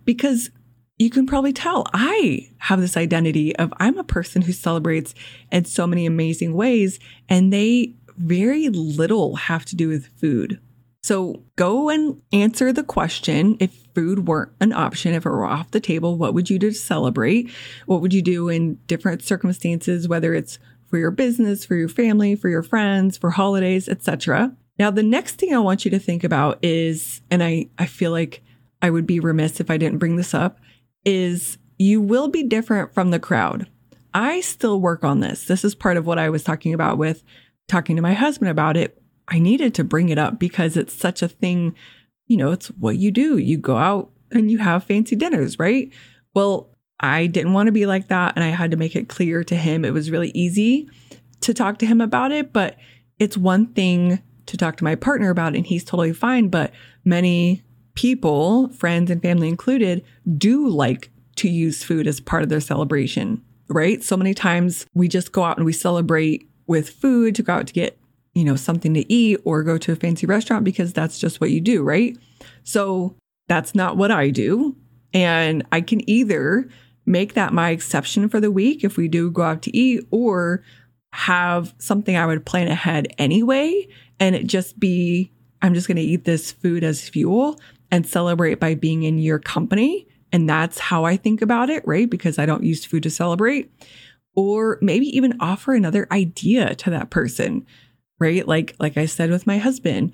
because 0.05 0.49
you 0.97 1.09
can 1.09 1.25
probably 1.25 1.51
tell 1.51 1.85
I 1.93 2.49
have 2.59 2.79
this 2.79 2.95
identity 2.95 3.55
of 3.57 3.73
I'm 3.77 3.97
a 3.97 4.03
person 4.03 4.43
who 4.43 4.53
celebrates 4.53 5.13
in 5.51 5.65
so 5.65 5.85
many 5.85 6.05
amazing 6.05 6.53
ways, 6.53 6.99
and 7.27 7.51
they 7.51 7.95
very 8.17 8.69
little 8.69 9.35
have 9.35 9.65
to 9.65 9.75
do 9.75 9.89
with 9.89 10.07
food. 10.17 10.59
So 11.03 11.43
go 11.55 11.89
and 11.89 12.21
answer 12.33 12.73
the 12.73 12.83
question 12.83 13.57
if 13.59 13.85
food 13.93 14.27
weren't 14.27 14.53
an 14.59 14.73
option, 14.73 15.13
if 15.13 15.25
it 15.25 15.29
were 15.29 15.45
off 15.45 15.69
the 15.69 15.79
table, 15.79 16.17
what 16.17 16.33
would 16.33 16.49
you 16.49 16.57
do 16.57 16.71
to 16.71 16.75
celebrate? 16.75 17.51
What 17.85 18.01
would 18.01 18.13
you 18.13 18.23
do 18.23 18.49
in 18.49 18.75
different 18.87 19.21
circumstances, 19.21 20.07
whether 20.07 20.33
it's 20.33 20.57
for 20.87 20.97
your 20.97 21.11
business, 21.11 21.65
for 21.65 21.75
your 21.75 21.89
family, 21.89 22.35
for 22.35 22.49
your 22.49 22.63
friends, 22.63 23.17
for 23.17 23.31
holidays, 23.31 23.89
etc. 23.89 24.55
Now, 24.77 24.91
the 24.91 25.03
next 25.03 25.35
thing 25.35 25.53
I 25.53 25.59
want 25.59 25.85
you 25.85 25.91
to 25.91 25.99
think 25.99 26.23
about 26.23 26.59
is, 26.63 27.21
and 27.31 27.43
I, 27.43 27.69
I 27.77 27.85
feel 27.85 28.11
like 28.11 28.43
I 28.81 28.89
would 28.89 29.07
be 29.07 29.19
remiss 29.19 29.59
if 29.59 29.71
I 29.71 29.77
didn't 29.77 29.99
bring 29.99 30.15
this 30.15 30.33
up, 30.33 30.59
is 31.05 31.57
you 31.77 32.01
will 32.01 32.27
be 32.27 32.43
different 32.43 32.93
from 32.93 33.11
the 33.11 33.19
crowd. 33.19 33.67
I 34.13 34.41
still 34.41 34.79
work 34.79 35.03
on 35.03 35.19
this. 35.19 35.45
This 35.45 35.65
is 35.65 35.75
part 35.75 35.97
of 35.97 36.05
what 36.05 36.19
I 36.19 36.29
was 36.29 36.43
talking 36.43 36.73
about 36.73 36.97
with 36.97 37.23
talking 37.67 37.95
to 37.95 38.01
my 38.01 38.13
husband 38.13 38.49
about 38.49 38.77
it. 38.77 39.01
I 39.27 39.39
needed 39.39 39.73
to 39.75 39.83
bring 39.83 40.09
it 40.09 40.17
up 40.17 40.39
because 40.39 40.77
it's 40.77 40.93
such 40.93 41.21
a 41.21 41.27
thing. 41.27 41.75
You 42.27 42.37
know, 42.37 42.51
it's 42.51 42.67
what 42.67 42.97
you 42.97 43.11
do. 43.11 43.37
You 43.37 43.57
go 43.57 43.77
out 43.77 44.11
and 44.31 44.51
you 44.51 44.59
have 44.59 44.83
fancy 44.83 45.15
dinners, 45.15 45.59
right? 45.59 45.91
Well, 46.33 46.69
I 46.99 47.27
didn't 47.27 47.53
want 47.53 47.67
to 47.67 47.71
be 47.71 47.85
like 47.85 48.07
that. 48.07 48.33
And 48.35 48.43
I 48.43 48.49
had 48.49 48.71
to 48.71 48.77
make 48.77 48.95
it 48.95 49.09
clear 49.09 49.43
to 49.43 49.55
him. 49.55 49.83
It 49.83 49.93
was 49.93 50.11
really 50.11 50.31
easy 50.33 50.89
to 51.41 51.53
talk 51.53 51.77
to 51.79 51.85
him 51.85 52.01
about 52.01 52.31
it, 52.31 52.53
but 52.53 52.77
it's 53.19 53.37
one 53.37 53.67
thing 53.67 54.21
to 54.45 54.57
talk 54.57 54.77
to 54.77 54.83
my 54.83 54.95
partner 54.95 55.29
about 55.29 55.53
it, 55.53 55.57
and 55.57 55.67
he's 55.67 55.83
totally 55.83 56.13
fine. 56.13 56.49
But 56.49 56.71
many 57.03 57.63
people, 57.95 58.69
friends 58.69 59.09
and 59.09 59.21
family 59.21 59.47
included, 59.47 60.03
do 60.37 60.67
like 60.67 61.09
to 61.37 61.49
use 61.49 61.83
food 61.83 62.07
as 62.07 62.19
part 62.19 62.43
of 62.43 62.49
their 62.49 62.61
celebration, 62.61 63.41
right? 63.67 64.03
So 64.03 64.15
many 64.15 64.33
times 64.33 64.85
we 64.93 65.07
just 65.07 65.31
go 65.31 65.43
out 65.43 65.57
and 65.57 65.65
we 65.65 65.73
celebrate 65.73 66.49
with 66.67 66.89
food 66.89 67.35
to 67.35 67.43
go 67.43 67.53
out 67.53 67.67
to 67.67 67.73
get, 67.73 67.97
you 68.33 68.43
know, 68.43 68.55
something 68.55 68.93
to 68.93 69.11
eat 69.11 69.39
or 69.43 69.63
go 69.63 69.77
to 69.77 69.91
a 69.91 69.95
fancy 69.95 70.25
restaurant 70.25 70.63
because 70.63 70.93
that's 70.93 71.19
just 71.19 71.41
what 71.41 71.51
you 71.51 71.61
do, 71.61 71.83
right? 71.83 72.17
So 72.63 73.15
that's 73.47 73.75
not 73.75 73.97
what 73.97 74.11
I 74.11 74.29
do. 74.29 74.75
And 75.13 75.65
I 75.71 75.81
can 75.81 76.07
either 76.09 76.67
make 77.05 77.33
that 77.33 77.53
my 77.53 77.69
exception 77.69 78.29
for 78.29 78.39
the 78.39 78.51
week 78.51 78.83
if 78.83 78.97
we 78.97 79.07
do 79.07 79.29
go 79.31 79.43
out 79.43 79.61
to 79.63 79.75
eat 79.75 80.07
or 80.11 80.63
have 81.13 81.73
something 81.77 82.15
I 82.15 82.25
would 82.25 82.45
plan 82.45 82.67
ahead 82.67 83.07
anyway 83.17 83.87
and 84.19 84.35
it 84.35 84.47
just 84.47 84.79
be 84.79 85.31
I'm 85.61 85.73
just 85.73 85.87
going 85.87 85.97
to 85.97 86.03
eat 86.03 86.25
this 86.25 86.51
food 86.51 86.83
as 86.83 87.07
fuel 87.07 87.59
and 87.89 88.05
celebrate 88.05 88.59
by 88.59 88.75
being 88.75 89.03
in 89.03 89.17
your 89.17 89.39
company. 89.39 90.07
And 90.31 90.49
that's 90.49 90.77
how 90.77 91.05
I 91.05 91.17
think 91.17 91.41
about 91.41 91.69
it, 91.69 91.81
right? 91.87 92.09
Because 92.09 92.37
I 92.37 92.45
don't 92.45 92.63
use 92.63 92.85
food 92.85 93.03
to 93.03 93.09
celebrate. 93.09 93.71
Or 94.35 94.77
maybe 94.81 95.05
even 95.17 95.37
offer 95.39 95.73
another 95.73 96.07
idea 96.11 96.75
to 96.75 96.89
that 96.89 97.09
person, 97.09 97.65
right? 98.19 98.47
Like, 98.47 98.75
like 98.79 98.97
I 98.97 99.05
said 99.05 99.31
with 99.31 99.47
my 99.47 99.57
husband. 99.57 100.11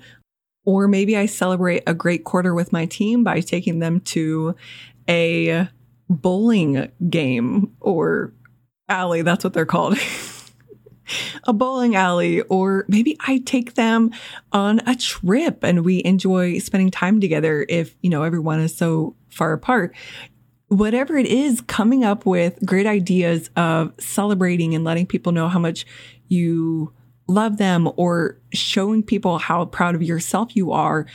Or 0.64 0.86
maybe 0.86 1.16
I 1.16 1.26
celebrate 1.26 1.82
a 1.86 1.94
great 1.94 2.24
quarter 2.24 2.54
with 2.54 2.72
my 2.72 2.86
team 2.86 3.24
by 3.24 3.40
taking 3.40 3.80
them 3.80 4.00
to 4.00 4.54
a 5.08 5.68
bowling 6.12 6.90
game 7.08 7.74
or 7.80 8.32
alley. 8.88 9.22
That's 9.22 9.44
what 9.44 9.52
they're 9.52 9.66
called. 9.66 9.98
a 11.44 11.52
bowling 11.52 11.96
alley, 11.96 12.42
or 12.42 12.84
maybe 12.88 13.16
I 13.20 13.38
take 13.38 13.74
them 13.74 14.10
on 14.52 14.80
a 14.86 14.94
trip 14.94 15.64
and 15.64 15.84
we 15.84 16.02
enjoy 16.04 16.58
spending 16.58 16.90
time 16.90 17.20
together 17.20 17.66
if, 17.68 17.96
you 18.02 18.10
know, 18.10 18.22
everyone 18.22 18.60
is 18.60 18.74
so 18.74 19.16
far 19.28 19.52
apart. 19.52 19.94
Whatever 20.68 21.18
it 21.18 21.26
is, 21.26 21.60
coming 21.62 22.02
up 22.04 22.24
with 22.24 22.58
great 22.64 22.86
ideas 22.86 23.50
of 23.56 23.92
celebrating 23.98 24.74
and 24.74 24.84
letting 24.84 25.06
people 25.06 25.32
know 25.32 25.48
how 25.48 25.58
much 25.58 25.84
you 26.28 26.92
love 27.28 27.58
them 27.58 27.90
or 27.96 28.38
showing 28.52 29.02
people 29.02 29.38
how 29.38 29.64
proud 29.66 29.94
of 29.94 30.02
yourself 30.02 30.56
you 30.56 30.72
are 30.72 31.06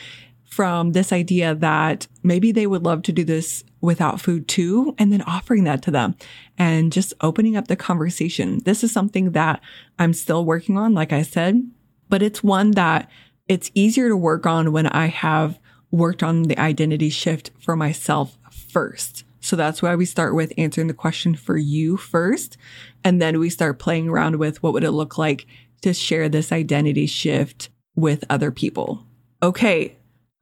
from 0.58 0.94
this 0.94 1.14
idea 1.14 1.54
that 1.54 2.08
maybe 2.24 2.52
they 2.52 2.66
would 2.66 2.84
love 2.84 3.04
to 3.04 3.12
do 3.12 3.24
this 3.24 3.64
without 3.80 4.20
food 4.20 4.48
too, 4.48 4.96
and 4.98 5.14
then 5.14 5.22
offering 5.22 5.66
that 5.66 5.84
to 5.84 5.92
them 5.92 6.16
and 6.58 6.92
just 6.92 7.14
opening 7.22 7.56
up 7.56 7.68
the 7.68 7.76
conversation. 7.76 8.60
This 8.66 8.84
is 8.84 8.92
something 8.92 9.34
that 9.34 9.62
I'm 10.00 10.14
still 10.14 10.44
working 10.44 10.76
on, 10.76 10.96
like 10.96 11.14
I 11.14 11.22
said, 11.22 11.62
but 12.10 12.24
it's 12.24 12.44
one 12.44 12.72
that 12.72 13.08
it's 13.48 13.70
easier 13.76 14.10
to 14.10 14.18
work 14.18 14.48
on 14.48 14.72
when 14.72 14.88
I 14.88 15.06
have 15.06 15.60
worked 15.92 16.24
on 16.24 16.42
the 16.42 16.58
identity 16.58 17.12
shift 17.12 17.52
for 17.60 17.76
myself 17.76 18.40
first. 18.50 19.26
So 19.42 19.56
that's 19.56 19.84
why 19.84 19.96
we 19.96 20.06
start 20.06 20.34
with 20.34 20.54
answering 20.58 20.88
the 20.88 20.96
question 20.96 21.36
for 21.36 21.56
you 21.56 21.98
first. 21.98 22.58
And 23.04 23.22
then 23.22 23.40
we 23.40 23.52
start 23.52 23.78
playing 23.78 24.10
around 24.10 24.38
with 24.38 24.64
what 24.64 24.74
would 24.74 24.84
it 24.84 24.90
look 24.90 25.20
like 25.20 25.46
to 25.84 25.94
share 25.94 26.30
this 26.30 26.52
identity 26.52 27.06
shift 27.06 27.70
with 27.96 28.26
other 28.28 28.50
people. 28.50 29.06
Okay. 29.44 29.94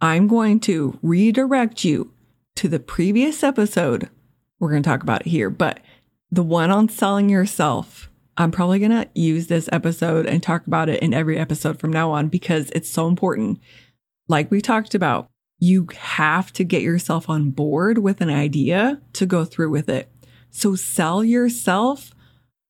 I'm 0.02 0.28
going 0.28 0.60
to 0.62 1.00
redirect 1.02 1.84
you 1.84 2.12
to 2.56 2.68
the 2.68 2.80
previous 2.80 3.44
episode. 3.44 4.10
We're 4.60 4.70
going 4.70 4.84
to 4.84 4.90
talk 4.90 5.04
about 5.04 5.22
it 5.22 5.30
here, 5.30 5.50
but 5.50 5.80
the 6.32 6.44
one 6.44 6.72
on 6.72 6.90
selling 6.90 7.30
yourself. 7.30 8.10
I'm 8.38 8.52
probably 8.52 8.80
going 8.80 8.92
to 8.92 9.08
use 9.14 9.48
this 9.48 9.70
episode 9.72 10.26
and 10.26 10.44
talk 10.44 10.68
about 10.68 10.90
it 10.90 11.02
in 11.02 11.14
every 11.14 11.38
episode 11.38 11.80
from 11.80 11.94
now 11.94 12.12
on 12.12 12.28
because 12.28 12.70
it's 12.72 12.90
so 12.90 13.08
important. 13.08 13.60
Like 14.28 14.52
we 14.52 14.60
talked 14.60 14.94
about, 14.94 15.30
you 15.60 15.88
have 15.98 16.52
to 16.54 16.66
get 16.66 16.82
yourself 16.82 17.30
on 17.30 17.52
board 17.52 18.00
with 18.00 18.20
an 18.20 18.30
idea 18.30 19.02
to 19.14 19.26
go 19.26 19.46
through 19.46 19.70
with 19.70 19.88
it. 19.88 20.12
So 20.50 20.76
sell 20.76 21.24
yourself 21.24 22.12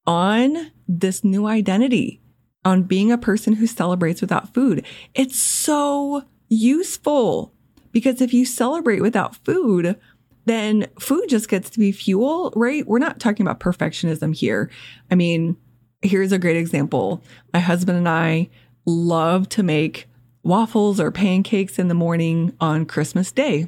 on 0.05 0.71
this 0.87 1.23
new 1.23 1.47
identity, 1.47 2.21
on 2.63 2.83
being 2.83 3.11
a 3.11 3.17
person 3.17 3.53
who 3.53 3.65
celebrates 3.65 4.21
without 4.21 4.53
food. 4.53 4.85
It's 5.15 5.39
so 5.39 6.23
useful. 6.49 7.53
Because 7.91 8.21
if 8.21 8.33
you 8.33 8.45
celebrate 8.45 9.01
without 9.01 9.35
food, 9.37 9.97
then 10.45 10.87
food 10.99 11.27
just 11.27 11.49
gets 11.49 11.69
to 11.71 11.79
be 11.79 11.91
fuel, 11.91 12.51
right? 12.55 12.85
We're 12.85 12.99
not 12.99 13.19
talking 13.19 13.45
about 13.45 13.59
perfectionism 13.59 14.35
here. 14.35 14.69
I 15.09 15.15
mean, 15.15 15.57
here's 16.01 16.31
a 16.31 16.39
great 16.39 16.57
example. 16.57 17.23
My 17.53 17.59
husband 17.59 17.97
and 17.97 18.09
I 18.09 18.49
love 18.85 19.49
to 19.49 19.63
make 19.63 20.07
waffles 20.43 20.99
or 20.99 21.09
pancakes 21.09 21.79
in 21.79 21.87
the 21.87 21.95
morning 21.95 22.55
on 22.59 22.85
Christmas 22.85 23.31
Day. 23.31 23.67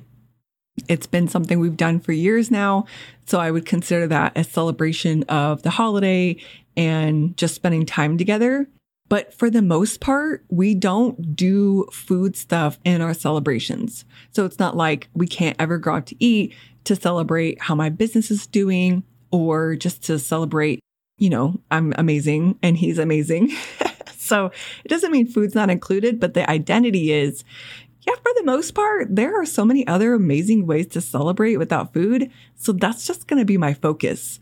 It's 0.88 1.08
been 1.08 1.28
something 1.28 1.60
we've 1.60 1.76
done 1.76 2.00
for 2.00 2.12
years 2.12 2.52
now. 2.52 2.86
So 3.26 3.40
I 3.40 3.50
would 3.50 3.66
consider 3.66 4.06
that 4.08 4.38
a 4.38 4.44
celebration 4.44 5.24
of 5.24 5.64
the 5.64 5.72
holiday 5.72 6.38
and 6.76 7.36
just 7.36 7.56
spending 7.56 7.86
time 7.86 8.18
together. 8.18 8.68
But 9.10 9.34
for 9.34 9.50
the 9.50 9.62
most 9.62 10.02
part, 10.02 10.44
we 10.50 10.76
don't 10.76 11.36
do 11.36 11.88
food 11.92 12.36
stuff 12.36 12.78
in 12.84 13.02
our 13.02 13.14
celebrations. 13.14 14.06
So 14.32 14.46
it's 14.46 14.60
not 14.60 14.76
like 14.76 15.08
we 15.14 15.28
can't 15.28 15.56
ever 15.60 15.78
go 15.78 15.96
out 15.96 16.08
to 16.08 16.16
eat 16.24 16.54
to 16.84 16.96
celebrate 16.96 17.62
how 17.62 17.76
my 17.76 17.90
business 17.90 18.32
is 18.32 18.48
doing 18.48 19.04
or 19.32 19.76
just 19.76 20.04
to 20.06 20.20
celebrate, 20.20 20.80
you 21.18 21.30
know, 21.30 21.60
I'm 21.72 21.94
amazing 21.98 22.60
and 22.62 22.78
he's 22.78 22.98
amazing. 22.98 23.52
so 24.18 24.52
it 24.84 24.88
doesn't 24.88 25.12
mean 25.12 25.28
food's 25.28 25.56
not 25.56 25.70
included, 25.70 26.20
but 26.20 26.34
the 26.34 26.50
identity 26.50 27.12
is, 27.12 27.44
yeah, 28.02 28.16
for 28.16 28.32
the 28.36 28.44
most 28.44 28.72
part, 28.72 29.14
there 29.14 29.40
are 29.40 29.46
so 29.46 29.66
many 29.66 29.86
other 29.88 30.14
amazing 30.14 30.66
ways 30.66 30.88
to 30.88 31.02
celebrate 31.02 31.58
without 31.58 31.94
food. 31.94 32.32
So 32.56 32.72
that's 32.72 33.06
just 33.06 33.28
going 33.28 33.40
to 33.40 33.46
be 33.46 33.58
my 33.58 33.74
focus. 33.74 34.40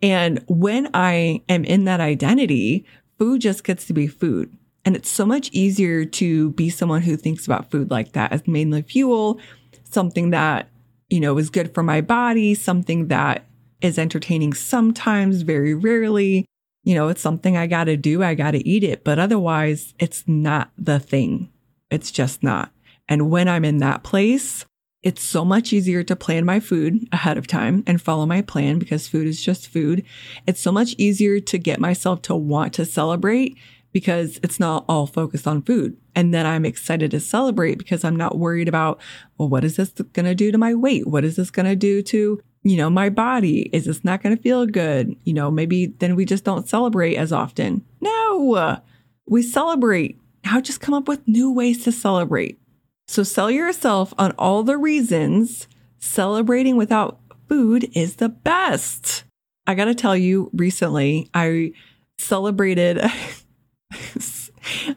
And 0.00 0.42
when 0.48 0.88
I 0.94 1.42
am 1.48 1.64
in 1.64 1.84
that 1.84 2.00
identity, 2.00 2.86
food 3.24 3.40
just 3.40 3.64
gets 3.64 3.86
to 3.86 3.94
be 3.94 4.06
food. 4.06 4.54
And 4.84 4.94
it's 4.94 5.08
so 5.08 5.24
much 5.24 5.48
easier 5.50 6.04
to 6.04 6.50
be 6.50 6.68
someone 6.68 7.00
who 7.00 7.16
thinks 7.16 7.46
about 7.46 7.70
food 7.70 7.90
like 7.90 8.12
that 8.12 8.32
as 8.32 8.46
mainly 8.46 8.82
fuel, 8.82 9.40
something 9.84 10.28
that, 10.28 10.68
you 11.08 11.20
know, 11.20 11.38
is 11.38 11.48
good 11.48 11.72
for 11.72 11.82
my 11.82 12.02
body, 12.02 12.54
something 12.54 13.08
that 13.08 13.46
is 13.80 13.98
entertaining 13.98 14.52
sometimes, 14.52 15.40
very 15.40 15.72
rarely. 15.72 16.44
You 16.82 16.94
know, 16.94 17.08
it's 17.08 17.22
something 17.22 17.56
I 17.56 17.66
got 17.66 17.84
to 17.84 17.96
do. 17.96 18.22
I 18.22 18.34
got 18.34 18.50
to 18.50 18.68
eat 18.68 18.84
it. 18.84 19.04
But 19.04 19.18
otherwise, 19.18 19.94
it's 19.98 20.24
not 20.26 20.70
the 20.76 21.00
thing. 21.00 21.50
It's 21.90 22.10
just 22.10 22.42
not. 22.42 22.72
And 23.08 23.30
when 23.30 23.48
I'm 23.48 23.64
in 23.64 23.78
that 23.78 24.02
place, 24.02 24.66
it's 25.04 25.22
so 25.22 25.44
much 25.44 25.72
easier 25.72 26.02
to 26.02 26.16
plan 26.16 26.46
my 26.46 26.58
food 26.58 27.06
ahead 27.12 27.36
of 27.36 27.46
time 27.46 27.84
and 27.86 28.00
follow 28.00 28.24
my 28.24 28.40
plan 28.40 28.78
because 28.78 29.06
food 29.06 29.26
is 29.26 29.40
just 29.40 29.68
food. 29.68 30.02
It's 30.46 30.60
so 30.60 30.72
much 30.72 30.94
easier 30.96 31.40
to 31.40 31.58
get 31.58 31.78
myself 31.78 32.22
to 32.22 32.34
want 32.34 32.72
to 32.74 32.86
celebrate 32.86 33.58
because 33.92 34.40
it's 34.42 34.58
not 34.58 34.86
all 34.88 35.06
focused 35.06 35.46
on 35.46 35.60
food. 35.60 35.96
And 36.14 36.32
then 36.32 36.46
I'm 36.46 36.64
excited 36.64 37.10
to 37.10 37.20
celebrate 37.20 37.76
because 37.76 38.02
I'm 38.02 38.16
not 38.16 38.38
worried 38.38 38.66
about, 38.66 38.98
well, 39.36 39.48
what 39.48 39.62
is 39.62 39.76
this 39.76 39.90
going 39.90 40.24
to 40.24 40.34
do 40.34 40.50
to 40.50 40.58
my 40.58 40.74
weight? 40.74 41.06
What 41.06 41.24
is 41.24 41.36
this 41.36 41.50
going 41.50 41.66
to 41.66 41.76
do 41.76 42.02
to, 42.02 42.40
you 42.62 42.76
know, 42.76 42.88
my 42.88 43.10
body? 43.10 43.68
Is 43.74 43.84
this 43.84 44.04
not 44.04 44.22
going 44.22 44.34
to 44.34 44.42
feel 44.42 44.64
good? 44.64 45.14
You 45.24 45.34
know, 45.34 45.50
maybe 45.50 45.86
then 45.98 46.16
we 46.16 46.24
just 46.24 46.44
don't 46.44 46.66
celebrate 46.66 47.16
as 47.16 47.30
often. 47.30 47.84
No, 48.00 48.80
we 49.26 49.42
celebrate. 49.42 50.18
Now 50.46 50.60
just 50.62 50.80
come 50.80 50.94
up 50.94 51.08
with 51.08 51.28
new 51.28 51.52
ways 51.52 51.84
to 51.84 51.92
celebrate. 51.92 52.58
So 53.06 53.22
sell 53.22 53.50
yourself 53.50 54.14
on 54.18 54.32
all 54.32 54.62
the 54.62 54.78
reasons 54.78 55.68
celebrating 55.98 56.76
without 56.76 57.20
food 57.48 57.88
is 57.94 58.16
the 58.16 58.28
best. 58.28 59.24
I 59.66 59.74
got 59.74 59.86
to 59.86 59.94
tell 59.94 60.16
you, 60.16 60.50
recently 60.52 61.30
I 61.34 61.72
celebrated. 62.18 63.00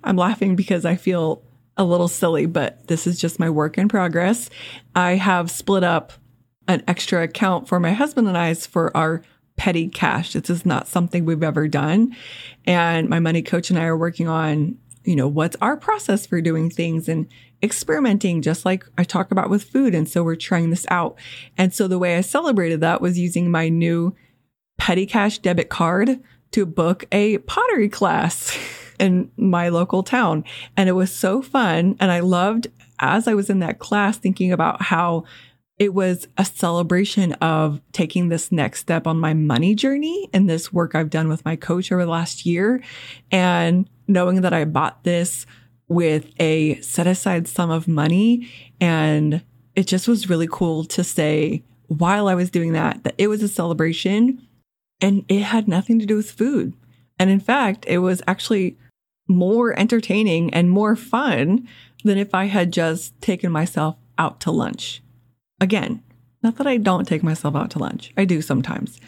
I'm 0.04 0.16
laughing 0.16 0.56
because 0.56 0.86
I 0.86 0.96
feel 0.96 1.44
a 1.78 1.84
little 1.84 2.08
silly, 2.08 2.46
but 2.46 2.88
this 2.88 3.08
is 3.08 3.20
just 3.20 3.40
my 3.40 3.50
work 3.50 3.78
in 3.78 3.88
progress. 3.88 4.50
I 4.96 5.16
have 5.16 5.52
split 5.52 5.84
up 5.84 6.14
an 6.68 6.84
extra 6.88 7.24
account 7.24 7.68
for 7.68 7.80
my 7.80 7.94
husband 7.94 8.28
and 8.28 8.38
I's 8.38 8.66
for 8.66 8.96
our 8.96 9.22
petty 9.56 9.88
cash. 9.88 10.34
This 10.34 10.50
is 10.50 10.66
not 10.66 10.88
something 10.88 11.26
we've 11.26 11.44
ever 11.44 11.68
done. 11.68 12.16
And 12.66 13.10
my 13.10 13.20
money 13.20 13.42
coach 13.42 13.70
and 13.70 13.80
I 13.80 13.86
are 13.86 13.98
working 13.98 14.28
on, 14.28 14.78
you 15.08 15.16
know, 15.16 15.28
what's 15.28 15.56
our 15.62 15.78
process 15.78 16.28
for 16.28 16.42
doing 16.42 16.70
things 16.70 17.08
and 17.08 17.28
experimenting, 17.64 18.42
just 18.42 18.66
like 18.66 18.86
I 18.98 19.06
talk 19.06 19.32
about 19.32 19.50
with 19.50 19.64
food. 19.64 19.96
And 19.96 20.08
so 20.08 20.22
we're 20.22 20.36
trying 20.36 20.70
this 20.70 20.86
out. 20.92 21.18
And 21.58 21.74
so 21.74 21.88
the 21.88 21.98
way 21.98 22.18
I 22.18 22.22
celebrated 22.22 22.82
that 22.82 23.02
was 23.02 23.18
using 23.18 23.50
my 23.50 23.70
new 23.70 24.14
petty 24.78 25.06
cash 25.06 25.40
debit 25.40 25.70
card 25.70 26.20
to 26.52 26.66
book 26.66 27.06
a 27.12 27.38
pottery 27.40 27.88
class 27.88 28.56
in 29.00 29.32
my 29.38 29.70
local 29.70 30.04
town. 30.04 30.44
And 30.76 30.90
it 30.90 30.94
was 30.94 31.16
so 31.16 31.42
fun. 31.42 31.96
And 32.02 32.12
I 32.12 32.20
loved 32.20 32.68
as 33.00 33.30
I 33.30 33.34
was 33.34 33.50
in 33.50 33.60
that 33.60 33.80
class 33.80 34.18
thinking 34.18 34.52
about 34.52 34.82
how 34.82 35.24
it 35.80 35.94
was 35.94 36.28
a 36.38 36.44
celebration 36.44 37.34
of 37.34 37.80
taking 37.94 38.28
this 38.28 38.52
next 38.52 38.80
step 38.82 39.08
on 39.08 39.20
my 39.20 39.34
money 39.34 39.74
journey 39.74 40.28
and 40.34 40.50
this 40.50 40.74
work 40.74 40.96
I've 40.96 41.12
done 41.12 41.30
with 41.30 41.46
my 41.46 41.56
coach 41.56 41.92
over 41.92 42.04
the 42.04 42.12
last 42.12 42.46
year 42.46 42.82
and 43.32 43.88
knowing 44.08 44.42
that 44.42 44.54
I 44.54 44.66
bought 44.66 45.04
this 45.04 45.46
with 45.88 46.32
a 46.40 46.80
set 46.82 47.08
aside 47.08 47.48
sum 47.48 47.70
of 47.70 47.88
money. 47.88 48.50
And 48.80 49.42
it 49.76 49.88
just 49.88 50.08
was 50.08 50.30
really 50.30 50.48
cool 50.50 50.84
to 50.86 51.04
say 51.04 51.64
while 51.88 52.28
I 52.28 52.36
was 52.36 52.50
doing 52.50 52.74
that, 52.74 53.04
that 53.04 53.16
it 53.18 53.28
was 53.28 53.42
a 53.42 53.48
celebration 53.48 54.46
and 55.00 55.24
it 55.30 55.42
had 55.42 55.68
nothing 55.68 56.00
to 56.00 56.06
do 56.06 56.16
with 56.16 56.32
food. 56.32 56.74
And 57.20 57.30
in 57.30 57.40
fact, 57.40 57.86
it 57.88 58.00
was 58.00 58.22
actually 58.28 58.78
more 59.28 59.78
entertaining 59.78 60.54
and 60.54 60.70
more 60.70 60.96
fun 60.96 61.68
than 62.04 62.18
if 62.18 62.34
I 62.34 62.46
had 62.46 62.72
just 62.72 63.20
taken 63.22 63.52
myself 63.52 63.98
out 64.18 64.40
to 64.42 64.52
lunch. 64.52 65.02
Again, 65.60 66.04
not 66.44 66.58
that 66.58 66.68
I 66.68 66.78
don't 66.78 67.08
take 67.08 67.24
myself 67.24 67.56
out 67.56 67.72
to 67.72 67.80
lunch, 67.80 68.14
I 68.16 68.26
do 68.26 68.42
sometimes, 68.42 69.00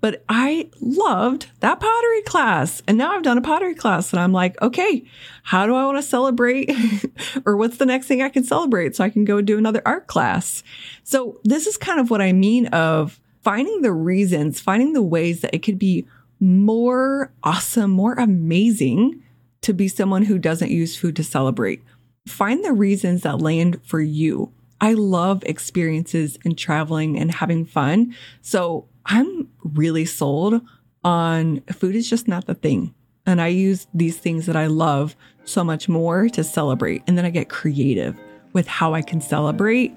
but 0.00 0.24
I 0.28 0.70
loved 0.80 1.48
that 1.60 1.80
pottery 1.80 2.22
class. 2.22 2.82
And 2.86 2.98
now 2.98 3.12
I've 3.12 3.22
done 3.22 3.38
a 3.38 3.42
pottery 3.42 3.74
class 3.74 4.12
and 4.12 4.20
I'm 4.20 4.32
like, 4.32 4.60
okay, 4.62 5.04
how 5.42 5.66
do 5.66 5.74
I 5.74 5.84
want 5.84 5.98
to 5.98 6.02
celebrate? 6.02 6.70
or 7.44 7.56
what's 7.56 7.78
the 7.78 7.86
next 7.86 8.06
thing 8.06 8.22
I 8.22 8.28
can 8.28 8.44
celebrate 8.44 8.94
so 8.94 9.04
I 9.04 9.10
can 9.10 9.24
go 9.24 9.40
do 9.40 9.58
another 9.58 9.82
art 9.84 10.06
class? 10.06 10.62
So 11.02 11.40
this 11.44 11.66
is 11.66 11.76
kind 11.76 11.98
of 11.98 12.10
what 12.10 12.22
I 12.22 12.32
mean 12.32 12.66
of 12.68 13.20
finding 13.42 13.82
the 13.82 13.92
reasons, 13.92 14.60
finding 14.60 14.92
the 14.92 15.02
ways 15.02 15.40
that 15.40 15.54
it 15.54 15.62
could 15.62 15.78
be 15.78 16.06
more 16.40 17.32
awesome, 17.42 17.90
more 17.90 18.14
amazing 18.14 19.22
to 19.62 19.72
be 19.72 19.88
someone 19.88 20.24
who 20.24 20.38
doesn't 20.38 20.70
use 20.70 20.96
food 20.96 21.16
to 21.16 21.24
celebrate. 21.24 21.82
Find 22.28 22.64
the 22.64 22.72
reasons 22.72 23.22
that 23.22 23.40
land 23.40 23.80
for 23.84 24.00
you. 24.00 24.52
I 24.80 24.92
love 24.92 25.42
experiences 25.44 26.38
and 26.44 26.56
traveling 26.56 27.18
and 27.18 27.32
having 27.32 27.64
fun. 27.64 28.14
So 28.42 28.86
I'm 29.08 29.48
really 29.62 30.04
sold 30.04 30.60
on 31.02 31.62
food 31.72 31.96
is 31.96 32.08
just 32.08 32.28
not 32.28 32.46
the 32.46 32.54
thing. 32.54 32.94
And 33.26 33.40
I 33.40 33.48
use 33.48 33.86
these 33.94 34.18
things 34.18 34.44
that 34.46 34.56
I 34.56 34.66
love 34.66 35.16
so 35.44 35.64
much 35.64 35.88
more 35.88 36.28
to 36.28 36.44
celebrate. 36.44 37.02
And 37.06 37.16
then 37.16 37.24
I 37.24 37.30
get 37.30 37.48
creative 37.48 38.18
with 38.52 38.66
how 38.66 38.92
I 38.92 39.00
can 39.00 39.22
celebrate 39.22 39.94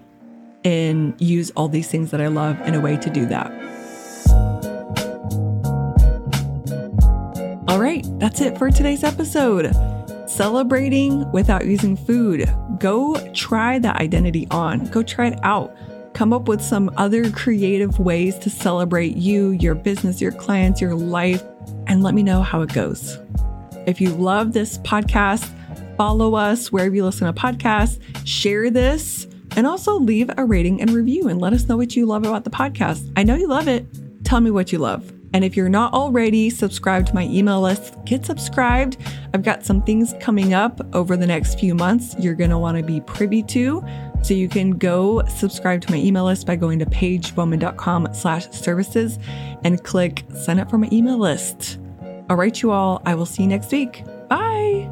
and 0.63 1.19
use 1.19 1.51
all 1.51 1.67
these 1.67 1.89
things 1.89 2.11
that 2.11 2.21
I 2.21 2.27
love 2.27 2.59
in 2.61 2.73
a 2.73 2.79
way 2.79 2.95
to 2.97 3.09
do 3.09 3.25
that. 3.25 3.51
All 7.67 7.79
right, 7.79 8.05
that's 8.19 8.39
it 8.39 8.57
for 8.57 8.71
today's 8.71 9.03
episode. 9.03 9.73
Celebrating 10.29 11.29
without 11.33 11.65
using 11.65 11.97
food. 11.97 12.49
Go 12.79 13.17
try 13.33 13.77
that 13.79 13.97
identity 13.97 14.47
on, 14.51 14.85
go 14.85 15.03
try 15.03 15.27
it 15.27 15.39
out 15.43 15.75
come 16.13 16.33
up 16.33 16.47
with 16.47 16.61
some 16.61 16.91
other 16.97 17.29
creative 17.31 17.99
ways 17.99 18.37
to 18.39 18.49
celebrate 18.49 19.17
you, 19.17 19.51
your 19.51 19.75
business, 19.75 20.21
your 20.21 20.31
clients, 20.31 20.81
your 20.81 20.95
life, 20.95 21.43
and 21.87 22.03
let 22.03 22.13
me 22.13 22.23
know 22.23 22.41
how 22.41 22.61
it 22.61 22.73
goes. 22.73 23.17
If 23.85 23.99
you 23.99 24.09
love 24.09 24.53
this 24.53 24.77
podcast, 24.79 25.49
follow 25.97 26.35
us 26.35 26.71
wherever 26.71 26.93
you 26.93 27.03
listen 27.03 27.27
to 27.27 27.33
podcasts, 27.33 27.99
share 28.25 28.69
this, 28.69 29.27
and 29.55 29.67
also 29.67 29.99
leave 29.99 30.29
a 30.37 30.45
rating 30.45 30.81
and 30.81 30.91
review 30.91 31.27
and 31.27 31.41
let 31.41 31.53
us 31.53 31.67
know 31.67 31.77
what 31.77 31.95
you 31.95 32.05
love 32.05 32.25
about 32.25 32.43
the 32.43 32.49
podcast. 32.49 33.11
I 33.15 33.23
know 33.23 33.35
you 33.35 33.47
love 33.47 33.67
it. 33.67 33.85
Tell 34.23 34.39
me 34.39 34.51
what 34.51 34.71
you 34.71 34.77
love. 34.77 35.11
And 35.33 35.45
if 35.45 35.55
you're 35.55 35.69
not 35.69 35.93
already 35.93 36.49
subscribed 36.49 37.07
to 37.07 37.15
my 37.15 37.23
email 37.23 37.61
list, 37.61 37.95
get 38.05 38.25
subscribed. 38.25 38.97
I've 39.33 39.43
got 39.43 39.65
some 39.65 39.81
things 39.81 40.13
coming 40.19 40.53
up 40.53 40.81
over 40.93 41.15
the 41.15 41.27
next 41.27 41.59
few 41.59 41.73
months 41.73 42.15
you're 42.19 42.35
going 42.35 42.49
to 42.49 42.57
want 42.57 42.77
to 42.77 42.83
be 42.83 42.99
privy 43.01 43.41
to. 43.43 43.81
So 44.21 44.33
you 44.33 44.47
can 44.47 44.71
go 44.71 45.23
subscribe 45.25 45.81
to 45.81 45.91
my 45.91 45.97
email 45.97 46.25
list 46.25 46.45
by 46.45 46.55
going 46.55 46.79
to 46.79 46.85
paigebowman.com 46.85 48.13
slash 48.13 48.49
services 48.51 49.19
and 49.63 49.83
click 49.83 50.23
sign 50.35 50.59
up 50.59 50.69
for 50.69 50.77
my 50.77 50.89
email 50.91 51.17
list. 51.17 51.79
All 52.29 52.37
right, 52.37 52.61
you 52.61 52.71
all, 52.71 53.01
I 53.05 53.15
will 53.15 53.25
see 53.25 53.43
you 53.43 53.49
next 53.49 53.71
week. 53.71 54.03
Bye. 54.29 54.89